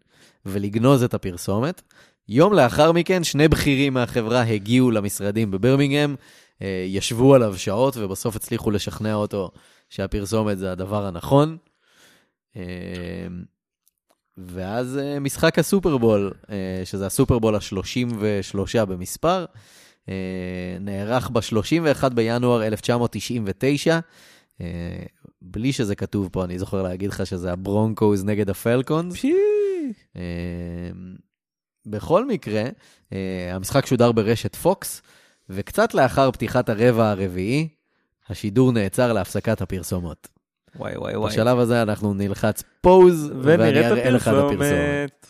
ולגנוז 0.47 1.03
את 1.03 1.15
הפרסומת. 1.15 1.83
יום 2.29 2.53
לאחר 2.53 2.93
מכן, 2.93 3.25
שני 3.25 3.49
בכירים 3.49 3.95
מהחברה 3.95 4.43
הגיעו 4.43 4.91
למשרדים 4.91 5.51
בברמינגהם, 5.51 6.17
uh, 6.59 6.65
ישבו 6.87 7.35
עליו 7.35 7.59
שעות, 7.59 7.97
ובסוף 7.97 8.37
הצליחו 8.37 8.71
לשכנע 8.71 9.15
אותו 9.15 9.51
שהפרסומת 9.89 10.59
זה 10.59 10.73
הדבר 10.73 11.07
הנכון. 11.07 11.57
Uh, 12.55 12.59
ואז 14.39 15.01
uh, 15.03 15.21
משחק 15.21 15.59
הסופרבול, 15.59 16.33
uh, 16.43 16.49
שזה 16.85 17.07
הסופרבול 17.07 17.55
ה-33 17.55 18.85
במספר, 18.85 19.45
אה, 20.09 20.77
נערך 20.81 21.31
ב-31 21.31 22.09
בינואר 22.09 22.67
1999. 22.67 23.99
אה, 24.61 24.67
בלי 25.43 25.73
שזה 25.73 25.95
כתוב 25.95 26.29
פה, 26.33 26.45
אני 26.45 26.59
זוכר 26.59 26.83
להגיד 26.83 27.11
לך 27.11 27.27
שזה 27.27 27.53
הברונקוז 27.53 28.25
נגד 28.25 28.51
הפלקונס. 28.51 29.25
אה, 30.17 30.21
בכל 31.87 32.27
מקרה, 32.27 32.65
אה, 33.13 33.55
המשחק 33.55 33.87
שודר 33.87 34.13
ברשת 34.13 34.57
פוקס, 34.57 35.03
וקצת 35.49 35.95
לאחר 35.95 36.31
פתיחת 36.31 36.69
הרבע 36.69 37.11
הרביעי, 37.11 37.69
השידור 38.29 38.73
נעצר 38.73 39.13
להפסקת 39.13 39.63
הפרסומות. 39.63 40.29
וואי 40.77 40.97
וואי 40.97 41.17
וואי. 41.17 41.31
בשלב 41.31 41.59
הזה 41.59 41.83
אנחנו 41.83 42.15
נלחץ 42.15 42.63
פוז, 42.81 43.33
ואני 43.43 43.87
אראה 43.87 44.11
לך 44.11 44.29
את 44.29 44.35
הפרסומת. 44.35 45.27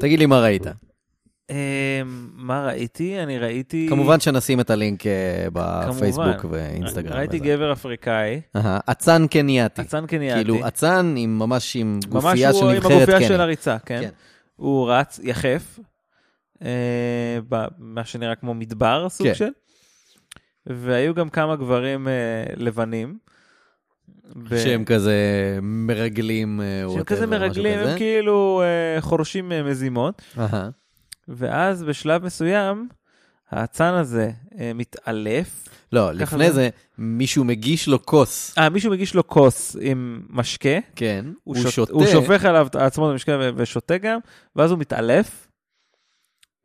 תגיד 0.00 0.18
לי 0.18 0.26
מה 0.26 0.40
ראית. 0.40 0.62
אמ, 1.50 1.56
מה 2.34 2.66
ראיתי? 2.66 3.22
אני 3.22 3.38
ראיתי... 3.38 3.86
כמובן 3.90 4.20
שנשים 4.20 4.60
את 4.60 4.70
הלינק 4.70 5.06
אה, 5.06 5.46
בפייסבוק. 5.52 6.44
ואינסטגרם. 6.50 7.16
ראיתי. 7.16 7.38
גבר 7.38 7.72
אפריקאי, 7.72 8.40
אצן 8.90 9.26
קנייתי. 9.30 9.82
אצן 9.82 10.06
קנייתי. 10.06 10.44
כאילו 10.44 10.68
אצן 10.68 11.14
עם 11.16 11.38
ממש 11.38 11.76
עם 11.76 12.00
ממש 12.08 12.24
גופייה 12.24 12.52
של 12.52 12.62
הוא 12.62 12.70
עם 12.70 12.76
נבחרת 12.76 12.92
הגופייה 12.92 13.20
של 13.20 13.28
קניה. 13.28 13.42
הריצה, 13.42 13.76
כן? 13.78 14.00
כן. 14.00 14.10
הוא 14.56 14.90
רץ 14.90 15.20
יחף, 15.22 15.78
אה, 16.62 17.38
במה 17.48 18.04
שנראה 18.04 18.34
כמו 18.34 18.54
מדבר, 18.54 19.08
סוג 19.08 19.26
כן. 19.26 19.34
של. 19.34 19.48
והיו 20.68 21.14
גם 21.14 21.28
כמה 21.28 21.56
גברים 21.56 22.08
אה, 22.08 22.12
לבנים. 22.56 23.18
ב- 24.36 24.58
שהם 24.58 24.84
כזה 24.84 25.14
מרגלים, 25.62 26.60
אה, 26.60 26.84
שהם 26.94 27.04
כזה 27.04 27.26
מרגלים. 27.26 27.78
הם 27.78 27.96
כאילו 27.96 28.62
אה, 28.64 29.00
חורשים 29.00 29.52
אה, 29.52 29.62
מזימות. 29.62 30.22
אהה. 30.38 30.68
ואז 31.28 31.82
בשלב 31.82 32.24
מסוים, 32.24 32.88
האצן 33.50 33.94
הזה 33.94 34.30
אה, 34.58 34.72
מתעלף. 34.74 35.68
לא, 35.92 36.12
לפני 36.12 36.46
זה. 36.46 36.52
זה 36.52 36.68
מישהו 36.98 37.44
מגיש 37.44 37.88
לו 37.88 38.06
כוס, 38.06 38.58
אה, 38.58 38.68
מישהו 38.68 38.90
מגיש 38.90 39.14
לו 39.14 39.26
כוס 39.26 39.76
עם 39.80 40.22
משקה, 40.30 40.78
כן, 40.96 41.24
הוא, 41.44 41.56
הוא 41.56 41.62
שוט, 41.62 41.72
שותה, 41.72 41.92
הוא 41.92 42.06
שופך 42.06 42.44
עליו 42.44 42.68
עצמו 42.74 43.06
את 43.06 43.12
המשקה 43.12 43.38
ושותה 43.56 43.98
גם, 43.98 44.18
ואז 44.56 44.70
הוא 44.70 44.78
מתעלף, 44.78 45.47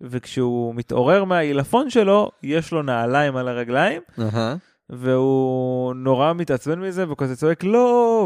וכשהוא 0.04 0.76
מתעורר 0.76 1.24
מהעילפון 1.24 1.90
שלו, 1.90 2.32
יש 2.44 2.72
לו 2.72 2.82
נעליים 2.82 3.36
על 3.36 3.48
הרגליים, 3.48 4.02
אהה. 4.20 4.56
והוא 4.90 5.94
נורא 5.96 6.34
מתעצבן 6.34 6.80
מזה, 6.80 7.06
והוא 7.06 7.18
כזה 7.18 7.36
צועק 7.36 7.64
לא, 7.64 7.78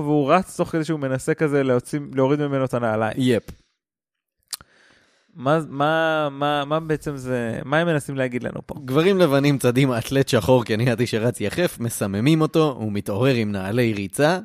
והוא 0.06 0.34
רץ 0.34 0.58
תוך 0.58 0.70
כדי 0.70 0.84
שהוא 0.84 1.00
מנסה 1.00 1.34
כזה 1.34 1.64
להוציא, 1.64 2.00
להוריד 2.14 2.40
ממנו 2.46 2.66
את 2.66 2.74
הנעליים. 2.74 3.14
יפ. 3.18 3.44
מה, 5.36 5.60
מה, 5.70 6.28
מה, 6.32 6.66
מה 6.66 6.80
בעצם 6.80 7.18
זה, 7.18 7.60
מה 7.66 7.78
הם 7.78 7.88
מנסים 7.88 8.16
להגיד 8.16 8.44
לנו 8.44 8.60
פה? 8.66 8.76
גברים 8.86 9.18
לבנים 9.18 9.58
צדים 9.58 9.94
אתלט 9.94 10.28
שחור 10.28 10.66
קנייתי 10.66 11.08
שרץ 11.08 11.42
יחף, 11.42 11.78
מסממים 11.80 12.42
אותו, 12.42 12.72
הוא 12.80 12.92
מתעורר 12.92 13.36
עם 13.36 13.52
נעלי 13.52 13.94
ריצה, 13.94 14.40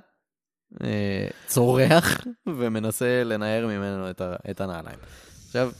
אה, 0.83 1.27
צורח, 1.47 2.21
ומנסה 2.47 3.25
לנער 3.25 3.66
ממנו 3.66 4.11
את 4.11 4.21
ה- 4.21 4.35
את 4.51 4.61
הנעליים. 4.61 4.99
עכשיו, 5.47 5.71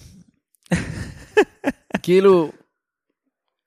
כאילו, 2.03 2.53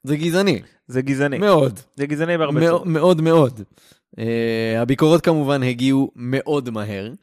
זה 0.03 0.15
גזעני, 0.17 0.61
זה 0.87 1.01
גזעני, 1.01 1.37
מאוד. 1.37 1.79
זה 1.95 2.05
גזעני 2.05 2.37
בהרבה 2.37 2.67
צורות. 2.67 2.85
מאוד 2.85 3.21
מאוד. 3.21 3.61
Uh, 4.15 4.19
הביקורות 4.77 5.21
כמובן 5.21 5.63
הגיעו 5.63 6.11
מאוד 6.15 6.69
מהר. 6.69 7.13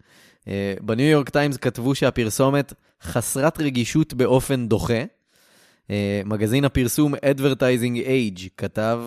Uh, 0.40 0.46
בניו 0.82 1.06
יורק 1.06 1.28
טיימס 1.30 1.56
כתבו 1.56 1.94
שהפרסומת 1.94 2.72
חסרת 3.02 3.60
רגישות 3.60 4.14
באופן 4.14 4.68
דוחה. 4.68 5.02
Uh, 5.02 5.90
מגזין 6.24 6.64
הפרסום 6.64 7.14
Advertising 7.14 8.06
Age 8.06 8.48
כתב, 8.56 9.02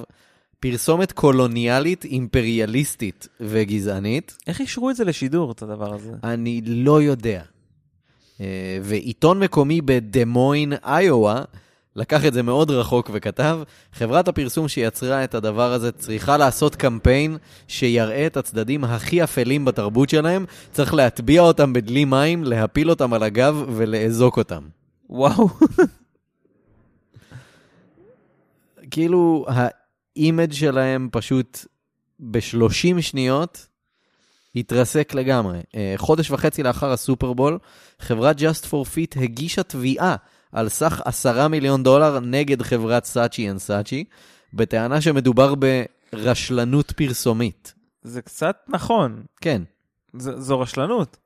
פרסומת 0.60 1.12
קולוניאלית, 1.12 2.06
אימפריאליסטית 2.06 3.28
וגזענית. 3.40 4.38
איך 4.48 4.60
אישרו 4.62 4.90
את 4.90 4.96
זה 4.96 5.06
לשידור, 5.06 5.52
את 5.52 5.62
הדבר 5.62 5.94
הזה? 5.94 6.12
אני 6.24 6.62
לא 6.66 7.02
יודע. 7.02 7.42
Uh, 8.38 8.42
ועיתון 8.84 9.40
מקומי 9.40 9.82
בדמוין, 9.82 10.74
איואה, 10.74 11.44
לקח 11.96 12.26
את 12.26 12.34
זה 12.34 12.44
מאוד 12.44 12.72
רחוק 12.72 13.10
וכתב, 13.14 13.60
חברת 13.94 14.28
הפרסום 14.28 14.68
שיצרה 14.68 15.24
את 15.24 15.36
הדבר 15.36 15.74
הזה 15.74 15.92
צריכה 15.92 16.38
לעשות 16.38 16.76
קמפיין 16.76 17.38
שיראה 17.68 18.28
את 18.28 18.38
הצדדים 18.38 18.84
הכי 18.84 19.24
אפלים 19.24 19.66
בתרבות 19.66 20.10
שלהם, 20.10 20.46
צריך 20.72 20.94
להטביע 20.94 21.42
אותם 21.42 21.74
בדלי 21.74 22.06
מים, 22.06 22.44
להפיל 22.44 22.90
אותם 22.90 23.14
על 23.14 23.24
הגב 23.24 23.64
ולאזוק 23.68 24.38
אותם. 24.38 24.64
וואו. 25.10 25.50
כאילו, 28.92 29.46
ה 29.48 29.65
image 29.65 30.52
שלהם 30.52 31.10
פשוט 31.12 31.66
ב-30 32.20 33.02
שניות 33.02 33.68
התרסק 34.56 35.14
לגמרי. 35.14 35.60
אה, 35.76 35.94
חודש 35.98 36.32
וחצי 36.32 36.64
לאחר 36.64 36.92
הסופרבול, 36.92 37.60
חברת 38.00 38.38
Just 38.40 38.66
for 38.66 38.86
Fit 38.96 39.24
הגישה 39.24 39.64
תביעה 39.64 40.16
על 40.52 40.70
סך 40.70 41.02
10 41.06 41.48
מיליון 41.48 41.84
דולר 41.84 42.20
נגד 42.20 42.62
חברת 42.62 43.06
סאצ'י 43.06 43.50
אנד 43.50 43.60
סאצ'י, 43.60 44.04
בטענה 44.54 45.02
שמדובר 45.02 45.54
ברשלנות 45.56 46.92
פרסומית. 46.92 47.74
זה 48.02 48.22
קצת 48.22 48.58
נכון, 48.68 49.24
כן. 49.42 49.62
ז- 50.18 50.38
זו 50.38 50.60
רשלנות. 50.60 51.18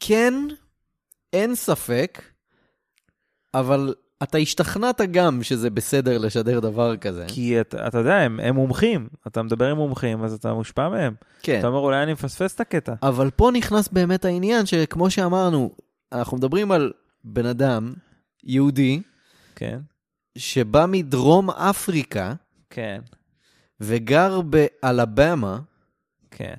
כן, 0.00 0.34
אין 1.32 1.54
ספק, 1.54 2.22
אבל 3.54 3.94
אתה 4.22 4.38
השתכנעת 4.38 5.00
גם 5.10 5.42
שזה 5.42 5.70
בסדר 5.70 6.18
לשדר 6.18 6.60
דבר 6.60 6.96
כזה. 6.96 7.24
כי 7.28 7.60
אתה, 7.60 7.86
אתה 7.86 7.98
יודע, 7.98 8.14
הם, 8.14 8.40
הם 8.40 8.54
מומחים, 8.54 9.08
אתה 9.26 9.42
מדבר 9.42 9.70
עם 9.70 9.76
מומחים, 9.76 10.24
אז 10.24 10.32
אתה 10.32 10.54
מושפע 10.54 10.88
מהם. 10.88 11.14
כן. 11.42 11.58
אתה 11.58 11.66
אומר, 11.66 11.78
אולי 11.78 12.02
אני 12.02 12.12
מפספס 12.12 12.54
את 12.54 12.60
הקטע. 12.60 12.94
אבל 13.02 13.30
פה 13.30 13.50
נכנס 13.54 13.88
באמת 13.88 14.24
העניין 14.24 14.66
שכמו 14.66 15.10
שאמרנו, 15.10 15.70
אנחנו 16.12 16.36
מדברים 16.36 16.72
על 16.72 16.92
בן 17.24 17.46
אדם, 17.46 17.94
יהודי, 18.44 19.02
כן, 19.56 19.78
שבא 20.38 20.86
מדרום 20.88 21.50
אפריקה 21.50 22.34
כן, 22.70 23.00
וגר 23.80 24.40
באלבמה, 24.40 25.58
כן. 26.30 26.54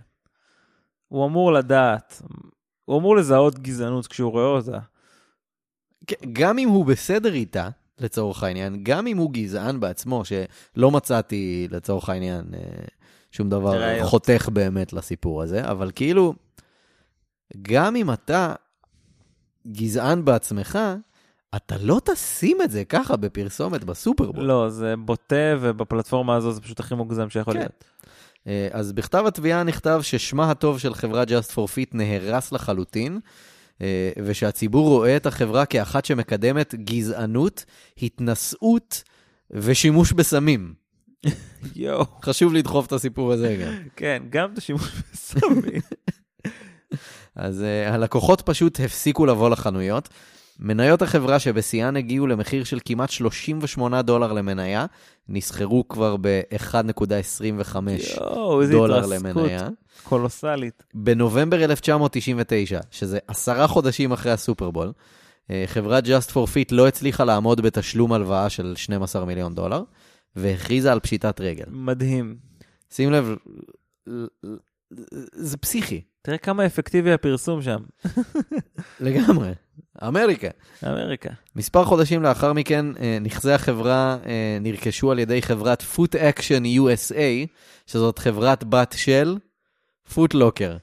הוא 1.07 1.25
אמור 1.25 1.53
לדעת, 1.53 2.21
הוא 2.85 2.99
אמור 2.99 3.15
לזהות 3.15 3.59
גזענות 3.59 4.07
כשהוא 4.07 4.31
רואה 4.31 4.45
אותה. 4.45 4.79
כן, 6.07 6.15
גם 6.33 6.59
אם 6.59 6.69
הוא 6.69 6.85
בסדר 6.85 7.33
איתה, 7.33 7.69
לצורך 7.99 8.43
העניין, 8.43 8.83
גם 8.83 9.07
אם 9.07 9.17
הוא 9.17 9.31
גזען 9.31 9.79
בעצמו, 9.79 10.23
שלא 10.25 10.91
מצאתי, 10.91 11.67
לצורך 11.71 12.09
העניין, 12.09 12.45
אה, 12.53 12.59
שום 13.31 13.49
דבר. 13.49 14.03
חותך 14.03 14.49
באמת 14.53 14.93
לסיפור 14.93 15.41
הזה, 15.41 15.71
אבל 15.71 15.91
כאילו, 15.95 16.33
גם 17.61 17.95
אם 17.95 18.11
אתה 18.11 18.53
גזען 19.71 20.25
בעצמך, 20.25 20.79
אתה 21.55 21.75
לא 21.81 22.01
תשים 22.03 22.61
את 22.61 22.71
זה 22.71 22.85
ככה 22.85 23.15
בפרסומת 23.15 23.83
בסופרבול. 23.83 24.43
לא, 24.43 24.69
זה 24.69 24.93
בוטה, 24.97 25.55
ובפלטפורמה 25.59 26.35
הזו 26.35 26.51
זה 26.51 26.61
פשוט 26.61 26.79
הכי 26.79 26.95
מוגזם 26.95 27.29
שיכול 27.29 27.53
כן. 27.53 27.59
להיות. 27.59 27.83
אה, 28.47 28.67
אז 28.71 28.93
בכתב 28.93 29.23
התביעה 29.27 29.63
נכתב 29.63 29.99
ששמה 30.03 30.51
הטוב 30.51 30.79
של 30.79 30.93
חברת 30.93 31.27
Just 31.27 31.51
for 31.51 31.67
Fit 31.75 31.89
נהרס 31.93 32.51
לחלוטין, 32.51 33.19
ושהציבור 34.23 34.89
רואה 34.89 35.17
את 35.17 35.25
החברה 35.25 35.65
כאחת 35.65 36.05
שמקדמת 36.05 36.75
גזענות, 36.75 37.65
התנשאות 38.01 39.03
ושימוש 39.51 40.11
בסמים. 40.11 40.73
יואו. 41.75 42.05
חשוב 42.21 42.53
לדחוף 42.53 42.87
את 42.87 42.91
הסיפור 42.91 43.33
הזה 43.33 43.57
גם. 43.61 43.73
כן, 43.95 44.23
גם 44.29 44.53
את 44.53 44.57
השימוש 44.57 44.91
בסמים. 45.13 45.81
אז 47.35 47.61
uh, 47.61 47.93
הלקוחות 47.93 48.41
פשוט 48.41 48.79
הפסיקו 48.79 49.25
לבוא 49.25 49.49
לחנויות. 49.49 50.09
מניות 50.59 51.01
החברה 51.01 51.39
שבשיאן 51.39 51.95
הגיעו 51.95 52.27
למחיר 52.27 52.63
של 52.63 52.79
כמעט 52.85 53.09
38 53.09 54.01
דולר 54.01 54.33
למניה, 54.33 54.85
נסחרו 55.29 55.87
כבר 55.87 56.15
ב-1.25 56.21 57.75
יואו, 58.19 58.61
איזה 58.61 58.73
דולר 58.73 59.05
למניה. 59.05 59.67
קולוסלית. 60.03 60.83
בנובמבר 60.93 61.63
1999, 61.63 62.79
שזה 62.91 63.19
עשרה 63.27 63.67
חודשים 63.67 64.11
אחרי 64.11 64.31
הסופרבול, 64.31 64.91
אה, 65.51 65.63
חברת 65.67 66.03
Just 66.03 66.31
for 66.31 66.47
Fit 66.47 66.69
לא 66.71 66.87
הצליחה 66.87 67.23
לעמוד 67.23 67.61
בתשלום 67.61 68.13
הלוואה 68.13 68.49
של 68.49 68.73
12 68.75 69.25
מיליון 69.25 69.55
דולר, 69.55 69.83
והכריזה 70.35 70.91
על 70.91 70.99
פשיטת 70.99 71.41
רגל. 71.41 71.65
מדהים. 71.69 72.35
שים 72.93 73.11
לב, 73.11 73.35
זה 75.31 75.57
פסיכי, 75.57 76.01
תראה 76.21 76.37
כמה 76.37 76.65
אפקטיבי 76.65 77.13
הפרסום 77.13 77.61
שם. 77.61 77.79
לגמרי. 78.99 79.53
אמריקה. 80.07 80.47
אמריקה. 80.87 81.29
מספר 81.55 81.85
חודשים 81.85 82.23
לאחר 82.23 82.53
מכן, 82.53 82.85
אה, 82.99 83.17
נכסי 83.21 83.51
החברה 83.51 84.17
אה, 84.25 84.57
נרכשו 84.61 85.11
על 85.11 85.19
ידי 85.19 85.41
חברת 85.41 85.83
Foot 85.95 86.15
Action 86.15 86.79
USA, 86.79 87.47
שזאת 87.87 88.19
חברת 88.19 88.63
בת 88.63 88.95
של 88.97 89.37
פוטלוקר, 90.13 90.77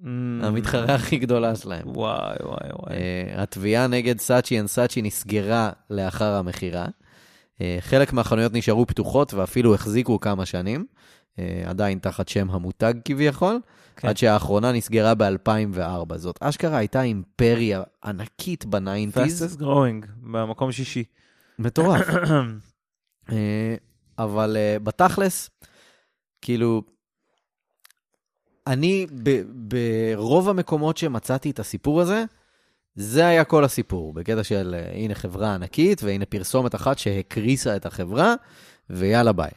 Mm, 0.00 0.06
המתחרה 0.42 0.94
הכי 0.94 1.18
גדולה 1.18 1.56
שלהם. 1.56 1.82
וואי, 1.86 2.36
וואי, 2.42 2.70
וואי. 2.72 2.96
Uh, 2.96 3.40
התביעה 3.40 3.86
נגד 3.86 4.20
סאצ'י 4.20 4.60
אנד 4.60 4.68
סאצ'י 4.68 5.02
נסגרה 5.02 5.70
לאחר 5.90 6.34
המכירה. 6.34 6.86
Uh, 6.86 7.60
חלק 7.80 8.12
מהחנויות 8.12 8.52
נשארו 8.52 8.86
פתוחות 8.86 9.34
ואפילו 9.34 9.74
החזיקו 9.74 10.20
כמה 10.20 10.46
שנים, 10.46 10.86
עדיין 11.66 11.98
תחת 11.98 12.28
שם 12.28 12.50
המותג 12.50 12.94
כביכול, 13.04 13.60
כן. 13.96 14.08
עד 14.08 14.16
שהאחרונה 14.16 14.72
נסגרה 14.72 15.14
ב-2004. 15.14 16.16
זאת 16.16 16.38
אשכרה 16.42 16.76
הייתה 16.76 17.02
אימפריה 17.02 17.82
ענקית 18.04 18.64
בניינטיז, 18.64 19.42
fastest 19.42 19.60
growing, 19.60 20.06
במקום 20.22 20.72
שישי. 20.72 21.04
מטורף. 21.58 22.08
uh, 23.28 23.30
אבל 24.18 24.56
uh, 24.56 24.82
בתכלס, 24.82 25.50
כאילו, 26.42 26.82
אני, 28.66 29.06
ב- 29.22 29.42
ברוב 29.54 30.48
המקומות 30.48 30.96
שמצאתי 30.96 31.50
את 31.50 31.58
הסיפור 31.58 32.00
הזה, 32.00 32.24
זה 32.94 33.26
היה 33.26 33.44
כל 33.44 33.64
הסיפור, 33.64 34.12
בקטע 34.12 34.44
של 34.44 34.74
אה, 34.78 34.92
הנה 34.92 35.14
חברה 35.14 35.54
ענקית, 35.54 36.02
והנה 36.02 36.26
פרסומת 36.26 36.74
אחת 36.74 36.98
שהקריסה 36.98 37.76
את 37.76 37.86
החברה, 37.86 38.34
ויאללה 38.90 39.32
ביי. 39.32 39.50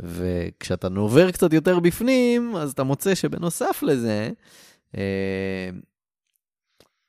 וכשאתה 0.00 0.88
נובר 0.88 1.30
קצת 1.30 1.52
יותר 1.52 1.78
בפנים, 1.78 2.56
אז 2.56 2.70
אתה 2.70 2.82
מוצא 2.82 3.14
שבנוסף 3.14 3.82
לזה, 3.82 4.30
אה, 4.96 5.70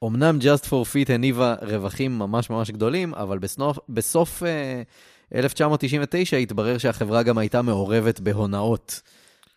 אומנם 0.01 0.37
Just 0.41 0.65
for 0.65 0.69
Fit 0.93 1.13
הניבה 1.13 1.55
רווחים 1.61 2.19
ממש 2.19 2.49
ממש 2.49 2.71
גדולים, 2.71 3.13
אבל 3.13 3.37
בסנוף, 3.37 3.79
בסוף 3.89 4.43
אה, 4.43 4.81
1999 5.35 6.37
התברר 6.37 6.77
שהחברה 6.77 7.23
גם 7.23 7.37
הייתה 7.37 7.61
מעורבת 7.61 8.19
בהונאות 8.19 9.01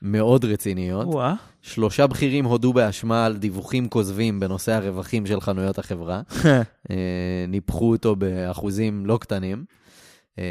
מאוד 0.03 0.45
רציניות. 0.45 1.07
וואה. 1.07 1.35
שלושה 1.63 2.07
בכירים 2.07 2.45
הודו 2.45 2.73
באשמה 2.73 3.27
על 3.27 3.37
דיווחים 3.37 3.89
כוזבים 3.89 4.41
בנושא 4.41 4.73
הרווחים 4.73 5.27
של 5.27 5.41
חנויות 5.41 5.79
החברה. 5.79 6.23
אה, 6.91 7.45
ניפחו 7.49 7.91
אותו 7.91 8.17
באחוזים 8.17 9.07
לא 9.07 9.19
קטנים. 9.21 9.65
אה, 10.39 10.45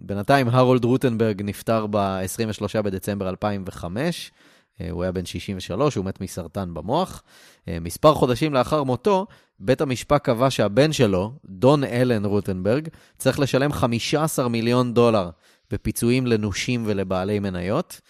בינתיים 0.00 0.48
הרולד 0.48 0.84
רוטנברג 0.84 1.42
נפטר 1.42 1.86
ב-23 1.86 2.82
בדצמבר 2.82 3.28
2005. 3.28 4.32
אה, 4.80 4.90
הוא 4.90 5.02
היה 5.02 5.12
בן 5.12 5.24
63, 5.24 5.94
הוא 5.94 6.04
מת 6.04 6.20
מסרטן 6.20 6.74
במוח. 6.74 7.22
אה, 7.68 7.78
מספר 7.80 8.14
חודשים 8.14 8.54
לאחר 8.54 8.82
מותו, 8.82 9.26
בית 9.60 9.80
המשפט 9.80 10.24
קבע 10.24 10.50
שהבן 10.50 10.92
שלו, 10.92 11.32
דון 11.44 11.84
אלן 11.84 12.24
רוטנברג, 12.24 12.88
צריך 13.18 13.40
לשלם 13.40 13.72
15 13.72 14.48
מיליון 14.48 14.94
דולר 14.94 15.30
בפיצויים 15.70 16.26
לנושים 16.26 16.82
ולבעלי 16.86 17.38
מניות. 17.38 18.00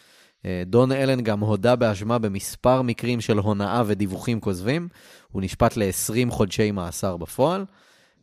אה, 0.47 0.63
דון 0.67 0.93
אלן 0.93 1.21
גם 1.21 1.41
הודה 1.41 1.77
באשמה 1.77 2.19
במספר 2.19 2.83
מקרים 2.83 3.21
של 3.21 3.39
הונאה 3.39 3.83
ודיווחים 3.87 4.41
כוזבים. 4.41 4.89
הוא 5.33 5.43
נשפט 5.43 5.77
ל-20 5.77 6.31
חודשי 6.31 6.71
מאסר 6.71 7.17
בפועל, 7.17 7.65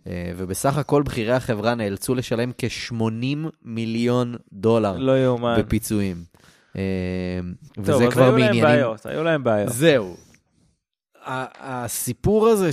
ובסך 0.07 0.77
הכל 0.77 1.03
בכירי 1.03 1.31
החברה 1.33 1.75
נאלצו 1.75 2.15
לשלם 2.15 2.51
כ-80 2.57 3.49
מיליון 3.63 4.35
דולר 4.53 4.97
לא 4.97 5.23
יאומן. 5.23 5.55
בפיצויים. 5.59 6.23
אה, 6.75 6.81
טוב, 7.73 7.83
וזה 7.89 8.07
אז 8.07 8.13
כבר 8.13 8.23
היו 8.23 8.37
להם. 8.37 8.61
בעיות, 8.61 9.05
היו 9.05 9.23
להם 9.23 9.43
בעיות. 9.43 9.73
זהו. 9.73 10.15
הסיפור 11.59 12.47
הזה 12.47 12.69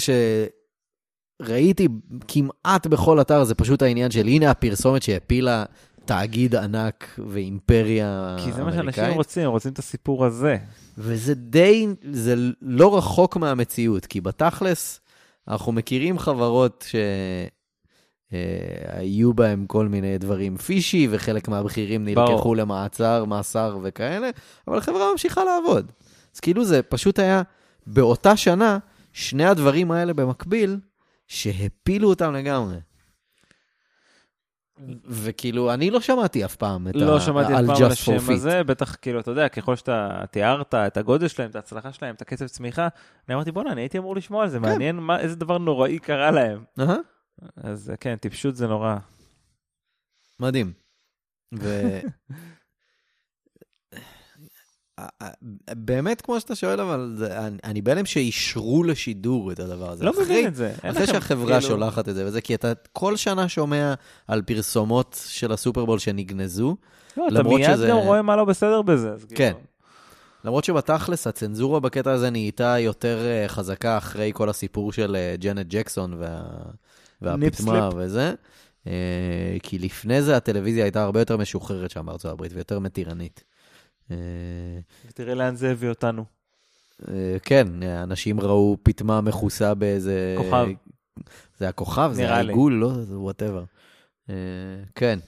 שראיתי 1.40 1.88
כמעט 2.28 2.86
בכל 2.86 3.20
אתר, 3.20 3.44
זה 3.44 3.54
פשוט 3.54 3.82
העניין 3.82 4.10
של 4.10 4.26
הנה 4.26 4.50
הפרסומת 4.50 5.02
שהפילה 5.02 5.64
תאגיד 6.04 6.54
ענק 6.54 7.18
ואימפריה 7.28 8.36
כי 8.44 8.52
זה 8.52 8.64
מה 8.64 8.72
שאנשים 8.72 8.82
אמריקאית. 8.82 9.16
רוצים, 9.16 9.44
הם 9.44 9.50
רוצים 9.50 9.72
את 9.72 9.78
הסיפור 9.78 10.24
הזה. 10.24 10.56
וזה 10.98 11.34
די, 11.34 11.86
זה 12.12 12.34
לא 12.62 12.98
רחוק 12.98 13.36
מהמציאות, 13.36 14.06
כי 14.06 14.20
בתכלס, 14.20 15.00
אנחנו 15.48 15.72
מכירים 15.72 16.18
חברות 16.18 16.86
שהיו 18.30 19.34
בהם 19.34 19.66
כל 19.66 19.88
מיני 19.88 20.18
דברים 20.18 20.56
פישי, 20.56 21.08
וחלק 21.10 21.48
מהבכירים 21.48 22.08
ברור. 22.14 22.30
נלקחו 22.30 22.54
למעצר, 22.54 23.24
מאסר 23.24 23.78
וכאלה, 23.82 24.30
אבל 24.68 24.78
החברה 24.78 25.12
ממשיכה 25.12 25.44
לעבוד. 25.44 25.92
אז 26.34 26.40
כאילו 26.40 26.64
זה 26.64 26.82
פשוט 26.82 27.18
היה, 27.18 27.42
באותה 27.86 28.36
שנה, 28.36 28.78
שני 29.12 29.44
הדברים 29.44 29.90
האלה 29.90 30.14
במקביל, 30.14 30.78
שהפילו 31.26 32.08
אותם 32.08 32.32
לגמרי. 32.32 32.76
וכאילו, 35.04 35.74
אני 35.74 35.90
לא 35.90 36.00
שמעתי 36.00 36.44
אף 36.44 36.56
פעם 36.56 36.88
את 36.88 36.94
לא 36.96 37.16
ה- 37.16 37.20
שמעתי 37.20 37.52
אף 37.54 37.60
פעם 37.66 37.76
על 37.84 37.90
השם. 37.92 38.32
הזה, 38.32 38.64
בטח 38.64 38.96
כאילו, 39.02 39.20
אתה 39.20 39.30
יודע, 39.30 39.48
ככל 39.48 39.76
שאתה 39.76 40.24
תיארת 40.30 40.74
את 40.74 40.96
הגודל 40.96 41.28
שלהם, 41.28 41.50
את 41.50 41.56
ההצלחה 41.56 41.92
שלהם, 41.92 42.14
את 42.14 42.22
הקצב 42.22 42.46
צמיחה, 42.46 42.88
אני 43.28 43.34
אמרתי, 43.34 43.52
בואנה, 43.52 43.72
אני 43.72 43.80
הייתי 43.80 43.98
אמור 43.98 44.16
לשמוע 44.16 44.42
על 44.42 44.48
זה, 44.48 44.60
מעניין 44.60 44.96
מה- 44.96 45.20
איזה 45.20 45.36
דבר 45.36 45.58
נוראי 45.58 45.98
קרה 45.98 46.30
להם. 46.30 46.64
אז 47.56 47.92
כן, 48.00 48.16
טיפשות 48.16 48.56
זה 48.56 48.66
נורא. 48.66 48.96
מדהים. 50.40 50.72
ו... 51.58 51.98
באמת, 55.74 56.20
כמו 56.20 56.40
שאתה 56.40 56.54
שואל, 56.54 56.80
אבל 56.80 57.14
זה, 57.16 57.46
אני, 57.46 57.56
אני 57.64 57.82
בהלם 57.82 58.06
שאישרו 58.06 58.84
לשידור 58.84 59.52
את 59.52 59.60
הדבר 59.60 59.90
הזה. 59.90 60.04
לא 60.04 60.10
אחרי, 60.10 60.22
מבין 60.24 60.46
את 60.46 60.54
זה. 60.54 60.72
אחרי 60.78 60.90
לכם, 61.02 61.06
שהחברה 61.12 61.46
כאילו- 61.60 61.60
שולחת 61.74 62.08
את 62.08 62.14
זה 62.14 62.26
וזה, 62.26 62.40
כי 62.40 62.54
אתה 62.54 62.72
כל 62.92 63.16
שנה 63.16 63.48
שומע 63.48 63.94
על 64.28 64.42
פרסומות 64.42 65.20
של 65.28 65.52
הסופרבול 65.52 65.98
שנגנזו, 65.98 66.76
לא, 67.16 67.28
אתה 67.28 67.42
מיד 67.42 67.74
שזה- 67.74 67.88
גם 67.88 67.96
רואה 67.96 68.22
מה 68.22 68.36
לא 68.36 68.44
בסדר 68.44 68.82
בזה. 68.82 69.10
כאילו- 69.18 69.36
כן. 69.38 69.52
למרות 70.44 70.64
שבתכלס 70.64 71.26
הצנזורה 71.26 71.80
בקטע 71.80 72.12
הזה 72.12 72.30
נהייתה 72.30 72.78
יותר 72.78 73.18
אה, 73.26 73.48
חזקה 73.48 73.98
אחרי 73.98 74.30
כל 74.34 74.48
הסיפור 74.48 74.92
של 74.92 75.16
אה, 75.16 75.34
ג'נט 75.40 75.66
ג'קסון 75.68 76.14
וה... 76.18 76.42
והפטמה 77.22 77.88
וזה. 77.96 78.34
אה, 78.86 78.92
כי 79.62 79.78
לפני 79.78 80.22
זה 80.22 80.36
הטלוויזיה 80.36 80.84
הייתה 80.84 81.02
הרבה 81.02 81.20
יותר 81.20 81.36
משוחררת 81.36 81.90
שם 81.90 82.06
בארצות 82.06 82.32
הברית 82.32 82.52
ויותר 82.54 82.78
מתירנית. 82.78 83.44
אה, 84.10 84.16
ותראה 85.08 85.34
לאן 85.34 85.56
זה 85.56 85.70
הביא 85.70 85.88
אותנו. 85.88 86.24
אה, 87.08 87.36
כן, 87.42 87.82
אנשים 87.82 88.40
ראו 88.40 88.76
פטמה 88.82 89.20
מכוסה 89.20 89.74
באיזה... 89.74 90.34
כוכב. 90.38 90.66
זה 91.58 91.68
הכוכב, 91.68 92.10
זה 92.14 92.22
נראה 92.22 92.42
לי. 92.42 92.48
העיגול, 92.48 92.72
לא, 92.72 92.92
זה 93.02 93.18
whatever. 93.18 93.64
כן, 94.94 95.18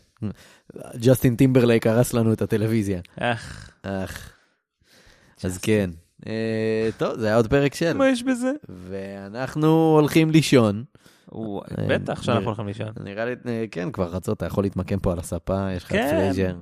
ג'סטין 0.97 1.37
טימברלייק 1.37 1.87
הרס 1.87 2.15
לנו 2.15 2.33
את 2.33 2.43
הטלוויזיה. 2.43 3.01
אך, 3.17 3.71
אך. 3.83 4.33
אז 5.45 5.59
כן. 5.59 5.91
אה, 6.27 6.89
טוב, 6.97 7.19
זה 7.19 7.27
היה 7.27 7.37
עוד 7.37 7.47
פרק 7.47 7.75
של. 7.75 7.97
מה 7.97 8.09
יש 8.09 8.23
בזה? 8.23 8.53
ואנחנו 8.69 9.97
הולכים 10.01 10.31
לישון. 10.31 10.85
אה, 11.35 11.39
בטח 11.89 12.23
שאנחנו 12.23 12.47
הולכים 12.47 12.67
לישון. 12.67 12.89
נראה 13.01 13.25
לי, 13.25 13.33
אה, 13.47 13.65
כן, 13.71 13.93
כבר 13.93 14.13
חצות, 14.13 14.37
אתה 14.37 14.47
יכול 14.47 14.65
להתמקם 14.65 14.99
פה 14.99 15.13
על 15.13 15.19
הספה, 15.19 15.73
יש 15.73 15.85
לך 15.85 15.93
כן. 15.93 16.11
pleasure. 16.11 16.57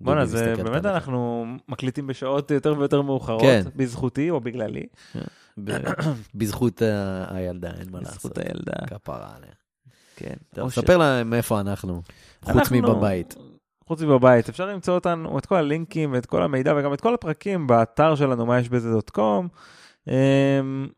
בואנה, 0.00 0.26
זה 0.26 0.54
באמת. 0.56 0.86
אנחנו 0.86 1.46
מקליטים 1.68 2.06
בשעות 2.06 2.50
יותר 2.50 2.74
ויותר 2.78 3.02
מאוחרות, 3.02 3.42
כן. 3.42 3.62
בזכותי 3.76 4.30
או 4.30 4.40
בגללי. 4.40 4.86
בזכות 6.34 6.82
הילדה, 7.28 7.70
אין 7.80 7.90
מה 7.90 7.98
לעשות. 7.98 8.14
בזכות 8.14 8.38
הילדה. 8.38 8.86
כפרה 8.86 9.34
עליה. 9.36 9.52
כן. 10.16 10.34
טוב. 10.54 10.70
ספר 10.70 10.96
להם 10.96 11.34
איפה 11.34 11.60
אנחנו, 11.60 12.02
חוץ 12.44 12.70
מבבית. 12.70 13.36
חוץ 13.86 14.02
מבבית. 14.02 14.48
אפשר 14.48 14.66
למצוא 14.66 14.94
אותנו, 14.94 15.38
את 15.38 15.46
כל 15.46 15.56
הלינקים 15.56 16.12
ואת 16.12 16.26
כל 16.26 16.42
המידע 16.42 16.74
וגם 16.76 16.94
את 16.94 17.00
כל 17.00 17.14
הפרקים 17.14 17.66
באתר 17.66 18.14
שלנו, 18.14 18.46
מה 18.46 18.58
יש 18.58 18.68
בזה 18.68 18.90
dot 18.90 19.10
com. 19.10 19.48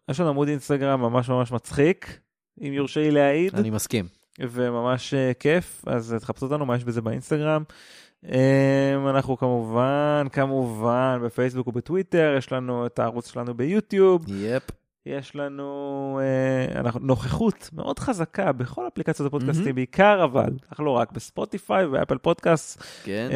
יש 0.08 0.20
לנו 0.20 0.28
עמוד 0.28 0.48
אינסטגרם 0.48 1.00
ממש 1.00 1.28
ממש 1.28 1.52
מצחיק, 1.52 2.20
אם 2.60 2.72
יורשה 2.72 3.00
לי 3.00 3.10
להעיד, 3.10 3.54
אני 3.54 3.70
מסכים. 3.70 4.06
וממש 4.40 5.14
אה, 5.14 5.32
כיף, 5.34 5.84
אז 5.86 6.16
תחפשו 6.20 6.46
אותנו, 6.46 6.66
מה 6.66 6.76
יש 6.76 6.84
בזה 6.84 7.00
באינסטגרם. 7.00 7.62
אמ, 8.24 9.08
אנחנו 9.08 9.36
כמובן, 9.36 10.26
כמובן, 10.32 11.20
בפייסבוק 11.24 11.68
ובטוויטר, 11.68 12.34
יש 12.38 12.52
לנו 12.52 12.86
את 12.86 12.98
הערוץ 12.98 13.32
שלנו 13.32 13.54
ביוטיוב, 13.54 14.24
יפ. 14.28 14.62
יש 15.06 15.36
לנו 15.36 16.20
אה, 16.22 16.80
אנחנו, 16.80 17.00
נוכחות 17.00 17.70
מאוד 17.72 17.98
חזקה 17.98 18.52
בכל 18.52 18.88
אפליקציות 18.88 19.26
הפודקאסטים, 19.28 19.64
מהמם. 19.64 19.74
בעיקר 19.74 20.24
אבל, 20.24 20.50
אך 20.72 20.80
לא 20.80 20.90
רק, 20.90 21.12
בספוטיפיי 21.12 21.86
ואפל 21.86 22.18
פודקאסט, 22.18 22.82
כן. 23.04 23.28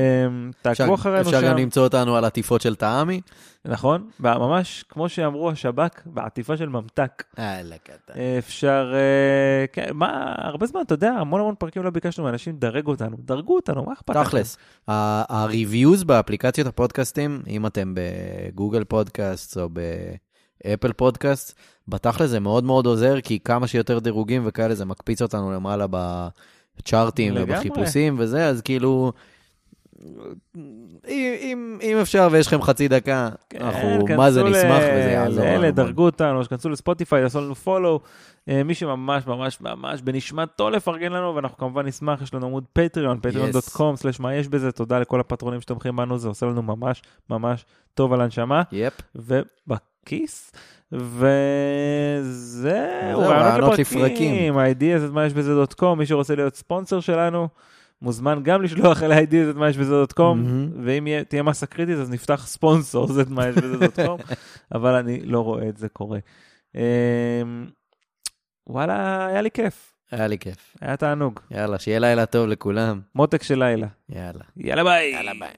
אפשר- 0.50 0.74
תעקבו 0.74 0.94
אחרינו 0.94 1.20
אפשר 1.20 1.42
גם 1.42 1.56
שם, 1.56 1.62
למצוא 1.62 1.84
אותנו 1.84 2.16
על 2.16 2.24
עטיפות 2.24 2.60
של 2.60 2.74
טעמי. 2.74 3.20
נכון? 3.64 4.08
ממש 4.20 4.84
כמו 4.88 5.08
שאמרו 5.08 5.50
השב"כ, 5.50 6.02
בעטיפה 6.06 6.56
של 6.56 6.68
ממתק. 6.68 7.24
יאללה, 7.38 7.76
קטן. 7.78 8.14
אפשר, 8.38 8.92
אה, 8.94 9.64
כן, 9.72 9.88
מה, 9.94 10.34
הרבה 10.38 10.66
זמן, 10.66 10.80
אתה 10.80 10.94
יודע, 10.94 11.10
המון 11.12 11.40
המון 11.40 11.54
פרקים 11.58 11.82
לא 11.82 11.90
ביקשנו 11.90 12.24
מאנשים 12.24 12.54
לדרג 12.54 12.86
אותנו, 12.86 13.16
דרגו 13.20 13.54
אותנו, 13.56 13.84
מה 13.84 13.92
אכפת 13.92 14.16
לכם? 14.16 14.24
תכלס, 14.24 14.56
ה-reviews 14.88 16.04
באפליקציות 16.06 16.66
הפודקאסטים, 16.66 17.42
אם 17.48 17.66
אתם 17.66 17.94
בגוגל 17.96 18.84
פודקאסט 18.84 19.56
או 19.58 19.68
באפל 20.64 20.92
פודקאסט, 20.92 21.58
בתכלס 21.88 22.30
זה 22.30 22.40
מאוד 22.40 22.64
מאוד 22.64 22.86
עוזר, 22.86 23.20
כי 23.20 23.38
כמה 23.44 23.66
שיותר 23.66 23.98
דירוגים 23.98 24.42
וכאלה, 24.46 24.74
זה 24.74 24.84
מקפיץ 24.84 25.22
אותנו 25.22 25.52
למעלה 25.52 25.86
בצ'ארטים. 26.78 27.34
ובחיפושים 27.36 28.16
וזה, 28.18 28.46
אז 28.46 28.60
כאילו, 28.60 29.12
אם, 31.08 31.78
אם, 31.82 31.98
אפשר 32.02 32.28
ויש 32.32 32.46
לכם 32.46 32.62
חצי 32.62 32.88
דקה, 32.88 33.28
אנחנו 33.60 34.06
כן, 34.06 34.16
מה 34.16 34.30
זה 34.30 34.42
נשמח 34.42 34.82
וזה 34.82 35.10
יעזור 35.12 35.44
מאוד. 35.44 35.74
דרגו 35.74 36.04
אותנו, 36.04 36.44
שכנסו 36.44 36.68
לספוטיפיי, 36.68 37.22
תעשו 37.22 37.40
לנו 37.40 37.54
פולו. 37.54 38.00
מי 38.46 38.74
שממש 38.74 39.26
ממש 39.26 39.60
ממש 39.60 40.02
בנשמתו 40.02 40.70
לפרגן 40.70 41.12
לנו, 41.12 41.34
ואנחנו 41.34 41.56
כמובן 41.56 41.86
נשמח, 41.86 42.22
יש 42.22 42.34
לנו 42.34 42.46
עמוד 42.46 42.64
פטריון, 42.72 43.20
patreon.com, 43.26 44.20
מה 44.20 44.34
יש 44.34 44.48
בזה, 44.48 44.72
תודה 44.72 44.98
לכל 44.98 45.20
הפטרונים 45.20 45.60
שתומכים 45.60 45.96
בנו, 45.96 46.18
זה 46.18 46.28
עושה 46.28 46.46
לנו 46.46 46.62
ממש 46.62 47.02
ממש 47.30 47.64
טוב 47.94 48.12
על 48.12 48.20
הנשמה, 48.20 48.62
יפ, 48.72 49.00
ובכיס. 50.02 50.52
וזהו, 50.92 51.12
זהו, 52.22 53.20
רעיונות 53.20 53.78
לפרקים. 53.78 54.34
קום, 55.72 55.98
מי 55.98 56.06
שרוצה 56.06 56.34
להיות 56.34 56.56
ספונסר 56.56 57.00
שלנו, 57.00 57.48
מוזמן 58.02 58.40
גם 58.42 58.62
לשלוח 58.62 59.02
אל 59.02 59.12
קום, 60.12 60.42
מהמם. 60.42 60.70
ואם 60.84 61.06
יהיה- 61.06 61.24
תהיה 61.24 61.42
מסה 61.42 61.66
קריטית 61.66 61.96
אז 61.96 62.10
נפתח 62.10 62.46
קום, 64.06 64.20
אבל 64.74 64.94
אני 64.94 65.20
לא 65.24 65.40
רואה 65.40 65.68
את 65.68 65.76
זה 65.76 65.88
קורה. 65.88 66.18
אמ, 66.74 66.80
וואלה, 68.66 69.26
היה 69.26 69.40
לי 69.40 69.50
כיף, 69.50 69.92
היה 70.10 70.26
לי 70.26 70.38
כיף. 70.38 70.76
היה 70.80 70.96
תענוג. 70.96 71.40
יאללה, 71.50 71.78
שיהיה 71.78 71.98
לילה 71.98 72.26
טוב 72.26 72.46
לכולם. 72.48 73.00
מותק 73.14 73.42
של 73.42 73.58
לילה. 73.64 73.86
יאללה. 74.08 74.44
יאללה 74.56 74.84
ביי. 74.84 75.12
יאללה 75.12 75.32
ביי. 75.40 75.54